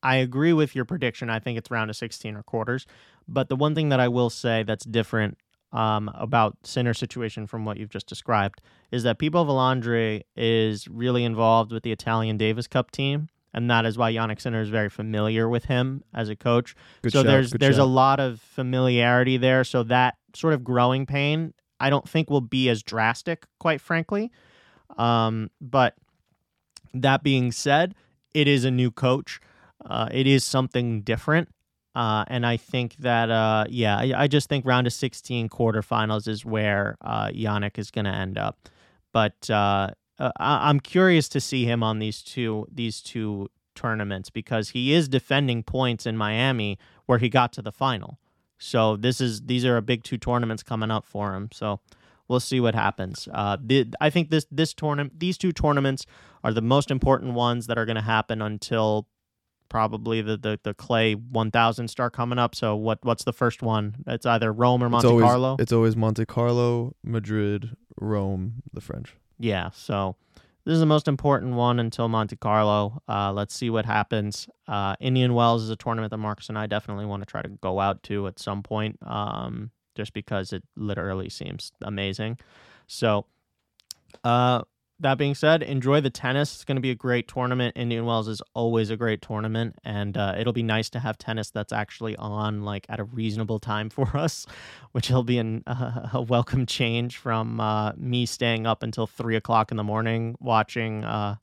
I 0.03 0.17
agree 0.17 0.53
with 0.53 0.75
your 0.75 0.85
prediction. 0.85 1.31
I 1.31 1.39
think 1.39 1.59
it's 1.59 1.71
round 1.71 1.91
of 1.91 1.97
16 1.97 2.37
or 2.37 2.43
quarters. 2.43 2.87
But 3.29 3.49
the 3.49 3.57
one 3.57 3.75
thing 3.75 3.91
that 3.91 4.01
I 4.01 4.09
will 4.09 4.31
say 4.31 4.63
that's 4.63 4.85
different 4.85 5.39
um, 5.73 6.11
about 6.15 6.57
Sinner's 6.65 6.99
situation 6.99 7.47
from 7.47 7.65
what 7.65 7.77
you've 7.77 7.91
just 7.91 8.07
described 8.07 8.61
is 8.91 9.05
that 9.05 9.19
Pippo 9.19 9.45
Volandri 9.45 10.23
is 10.37 10.89
really 10.89 11.25
involved 11.25 11.73
with 11.73 11.83
the 11.83 11.93
Italian 11.93 12.37
Davis 12.37 12.67
Cup 12.67 12.91
team. 12.91 13.29
And 13.53 13.69
that 13.71 13.85
is 13.85 13.99
why 13.99 14.13
Jannik 14.13 14.41
Sinner 14.41 14.61
is 14.61 14.69
very 14.69 14.89
familiar 14.89 15.49
with 15.49 15.65
him 15.65 16.05
as 16.15 16.29
a 16.29 16.37
coach. 16.37 16.77
Good 17.03 17.13
so 17.13 17.21
shot, 17.21 17.27
there's 17.27 17.51
there's 17.51 17.77
shot. 17.77 17.83
a 17.83 17.85
lot 17.85 18.21
of 18.21 18.41
familiarity 18.41 19.39
there. 19.39 19.65
So 19.65 19.83
that 19.85 20.17
sort 20.35 20.55
of 20.55 20.63
growing 20.63 21.05
pain, 21.05 21.53
I 21.81 21.91
don't 21.91 22.09
think 22.09 22.31
will 22.31 22.41
be 22.41 22.69
as 22.69 22.85
drastic, 22.85 23.47
quite 23.59 23.81
frankly. 23.81 24.31
Um, 24.97 25.51
but 25.61 25.95
that 26.95 27.25
being 27.25 27.51
said, 27.51 27.97
it 28.35 28.49
is 28.49 28.65
a 28.65 28.71
new 28.71 28.91
coach. 28.91 29.41
Uh, 29.85 30.09
it 30.13 30.27
is 30.27 30.45
something 30.45 31.03
different. 31.03 31.49
Uh, 31.95 32.25
and 32.29 32.47
I 32.47 32.57
think 32.57 32.97
that, 32.99 33.31
uh, 33.31 33.65
yeah, 33.69 33.97
I, 33.97 34.13
I, 34.17 34.29
just 34.29 34.49
think 34.49 34.65
round 34.65 34.87
of 34.87 34.93
16 34.93 35.49
quarterfinals 35.49 36.29
is 36.29 36.45
where 36.45 36.97
uh, 37.01 37.29
Jannik 37.29 37.79
is 37.79 37.91
going 37.91 38.05
to 38.05 38.13
end 38.13 38.39
up. 38.39 38.69
But 39.13 39.51
uh, 39.51 39.89
uh, 40.19 40.31
I- 40.39 40.69
I'm 40.69 40.79
curious 40.79 41.29
to 41.31 41.41
see 41.41 41.65
him 41.65 41.83
on 41.83 41.99
these 41.99 42.23
two 42.23 42.67
these 42.71 43.01
two 43.01 43.49
tournaments 43.75 44.31
because 44.31 44.71
he 44.71 44.93
is 44.93 45.09
defending 45.09 45.63
points 45.65 46.07
in 46.07 46.17
Miami 46.17 46.79
where 47.07 47.19
he 47.19 47.29
got 47.29 47.53
to 47.55 47.63
the 47.63 47.73
final. 47.73 48.19
So 48.59 48.97
this 48.97 49.21
is 49.21 49.43
these 49.43 49.65
are 49.65 49.77
a 49.77 49.83
big 49.83 50.05
two 50.05 50.19
tournaments 50.19 50.63
coming 50.63 50.91
up 50.91 51.05
for 51.07 51.35
him. 51.35 51.49
So 51.53 51.81
we'll 52.31 52.41
see 52.41 52.61
what 52.61 52.75
happens. 52.77 53.29
Uh, 53.35 53.59
the, 53.61 53.93
I 54.01 54.09
think 54.09 54.31
this 54.31 54.47
this 54.51 54.73
tournament 54.73 55.19
these 55.19 55.37
two 55.37 55.53
tournaments 55.53 56.07
are 56.45 56.55
the 56.55 56.63
most 56.63 56.91
important 56.91 57.35
ones 57.35 57.67
that 57.67 57.77
are 57.77 57.85
going 57.85 57.97
to 57.97 58.03
happen 58.03 58.41
until 58.41 59.09
probably 59.69 60.23
the, 60.23 60.37
the 60.37 60.59
the 60.63 60.73
clay 60.73 61.15
1000 61.15 61.89
start 61.89 62.13
coming 62.13 62.39
up. 62.39 62.55
So 62.55 62.77
what 62.77 63.01
what's 63.03 63.25
the 63.25 63.33
first 63.33 63.63
one? 63.63 63.97
It's 64.07 64.25
either 64.25 64.53
rome 64.53 64.83
or 64.83 64.89
monte 64.89 65.09
it's 65.09 65.11
always, 65.11 65.25
carlo? 65.25 65.57
It's 65.59 65.73
always 65.73 65.97
Monte 65.97 66.25
Carlo, 66.25 66.95
Madrid, 67.03 67.77
Rome, 68.01 68.63
the 68.73 68.81
French. 68.81 69.17
yeah 69.39 69.71
so 69.75 70.17
this 70.65 70.75
is 70.75 70.81
the 70.81 70.87
most 70.87 71.09
important 71.09 71.55
one 71.55 71.81
until 71.81 72.07
monte 72.07 72.37
carlo. 72.37 73.03
Uh, 73.09 73.33
let's 73.33 73.55
see 73.55 73.71
what 73.71 73.87
happens. 73.87 74.49
Uh, 74.69 74.95
indian 75.01 75.35
wells 75.35 75.65
is 75.65 75.71
a 75.71 75.77
tournament 75.77 76.11
that 76.13 76.19
marcus 76.19 76.49
and 76.49 76.57
i 76.57 76.67
definitely 76.67 77.07
want 77.07 77.23
to 77.23 77.27
try 77.27 77.43
to 77.43 77.49
go 77.49 77.81
out 77.81 78.03
to 78.05 78.29
at 78.29 78.39
some 78.39 78.63
point. 78.63 78.97
Um, 79.03 79.73
just 80.01 80.13
because 80.15 80.53
it 80.53 80.63
literally 80.77 81.29
seems 81.29 81.73
amazing 81.83 82.39
so 82.87 83.27
uh, 84.25 84.63
that 85.01 85.17
being 85.17 85.35
said, 85.35 85.63
enjoy 85.63 86.01
the 86.03 86.11
tennis. 86.11 86.55
It's 86.55 86.65
going 86.65 86.77
to 86.77 86.83
be 86.83 86.91
a 86.91 86.95
great 86.95 87.27
tournament. 87.27 87.75
Indian 87.77 88.05
Wells 88.05 88.29
is 88.29 88.43
always 88.55 88.91
a 88.91 88.97
great 88.97 89.23
tournament, 89.23 89.77
and 89.83 90.17
uh, 90.17 90.35
it'll 90.39 90.53
be 90.53 90.63
nice 90.63 90.91
to 90.91 90.99
have 90.99 91.17
tennis 91.17 91.51
that's 91.51 91.73
actually 91.73 92.17
on 92.17 92.65
like 92.65 92.85
at 92.91 93.01
a 93.01 93.05
reasonable 93.05 93.59
time 93.59 93.89
for 93.97 94.15
us, 94.17 94.47
which 94.93 95.11
will 95.11 95.23
be 95.23 95.39
an, 95.39 95.63
uh, 95.67 96.09
a 96.13 96.23
welcome 96.23 96.67
change 96.67 97.17
from 97.17 97.61
uh, 97.61 97.93
me 97.97 98.27
staying 98.27 98.67
up 98.67 98.83
until 98.83 99.07
three 99.07 99.37
o'clock 99.37 99.71
in 99.71 99.79
the 99.79 99.85
morning 99.85 100.37
watching 100.39 101.05
uh, 101.05 101.37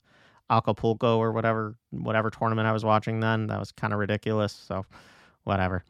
Acapulco 0.50 1.18
or 1.18 1.32
whatever 1.32 1.74
whatever 1.90 2.30
tournament 2.30 2.68
I 2.68 2.72
was 2.72 2.84
watching 2.84 3.20
then. 3.20 3.48
That 3.48 3.58
was 3.58 3.72
kind 3.72 3.92
of 3.92 3.98
ridiculous. 3.98 4.52
So, 4.52 4.86
whatever. 5.44 5.84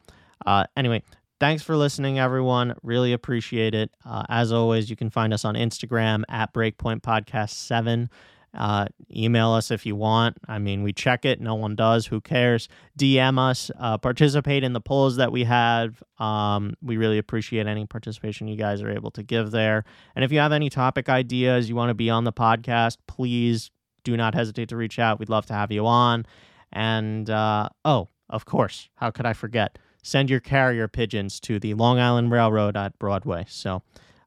Uh, 0.45 0.65
anyway, 0.75 1.03
Thanks 1.39 1.63
for 1.63 1.77
listening, 1.77 2.19
everyone. 2.19 2.75
Really 2.83 3.13
appreciate 3.13 3.73
it. 3.73 3.91
Uh, 4.03 4.25
as 4.27 4.51
always, 4.51 4.89
you 4.89 4.97
can 4.97 5.09
find 5.09 5.33
us 5.33 5.45
on 5.45 5.55
Instagram 5.55 6.23
at 6.27 6.53
Breakpoint 6.53 6.99
Podcast 7.01 7.51
7. 7.51 8.09
Uh, 8.53 8.87
email 9.15 9.51
us 9.51 9.71
if 9.71 9.85
you 9.85 9.95
want. 9.95 10.35
I 10.49 10.59
mean, 10.59 10.83
we 10.83 10.91
check 10.91 11.23
it. 11.23 11.39
No 11.39 11.55
one 11.55 11.75
does. 11.75 12.07
Who 12.07 12.19
cares? 12.19 12.67
DM 12.97 13.39
us. 13.39 13.71
Uh, 13.79 13.97
participate 13.97 14.65
in 14.65 14.73
the 14.73 14.81
polls 14.81 15.15
that 15.15 15.31
we 15.31 15.45
have. 15.45 16.03
Um, 16.17 16.73
we 16.81 16.97
really 16.97 17.19
appreciate 17.19 17.67
any 17.67 17.85
participation 17.85 18.49
you 18.49 18.57
guys 18.57 18.81
are 18.81 18.91
able 18.91 19.11
to 19.11 19.23
give 19.23 19.51
there. 19.51 19.85
And 20.15 20.25
if 20.25 20.33
you 20.33 20.39
have 20.39 20.51
any 20.51 20.69
topic 20.69 21.07
ideas 21.07 21.69
you 21.69 21.75
want 21.75 21.89
to 21.89 21.93
be 21.93 22.09
on 22.09 22.25
the 22.25 22.33
podcast, 22.33 22.97
please 23.07 23.71
do 24.03 24.17
not 24.17 24.33
hesitate 24.33 24.67
to 24.69 24.75
reach 24.75 24.99
out. 24.99 25.19
We'd 25.19 25.29
love 25.29 25.45
to 25.45 25.53
have 25.53 25.71
you 25.71 25.85
on. 25.85 26.25
And 26.73 27.29
uh, 27.29 27.69
oh, 27.85 28.09
of 28.29 28.43
course, 28.43 28.89
how 28.95 29.11
could 29.11 29.25
I 29.25 29.33
forget? 29.33 29.77
Send 30.01 30.29
your 30.29 30.39
carrier 30.39 30.87
pigeons 30.87 31.39
to 31.41 31.59
the 31.59 31.73
Long 31.73 31.99
Island 31.99 32.31
Railroad 32.31 32.75
at 32.77 32.97
Broadway. 32.99 33.45
So 33.47 33.83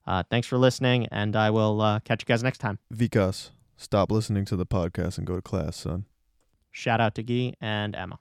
uh, 0.06 0.22
thanks 0.30 0.46
for 0.46 0.58
listening, 0.58 1.06
and 1.10 1.36
I 1.36 1.50
will 1.50 1.80
uh, 1.80 2.00
catch 2.00 2.22
you 2.22 2.26
guys 2.26 2.42
next 2.42 2.58
time. 2.58 2.78
Vikas, 2.94 3.50
stop 3.76 4.10
listening 4.10 4.44
to 4.46 4.56
the 4.56 4.66
podcast 4.66 5.18
and 5.18 5.26
go 5.26 5.36
to 5.36 5.42
class, 5.42 5.76
son. 5.76 6.06
Shout 6.70 7.00
out 7.00 7.14
to 7.16 7.22
Guy 7.22 7.54
and 7.60 7.94
Emma. 7.94 8.18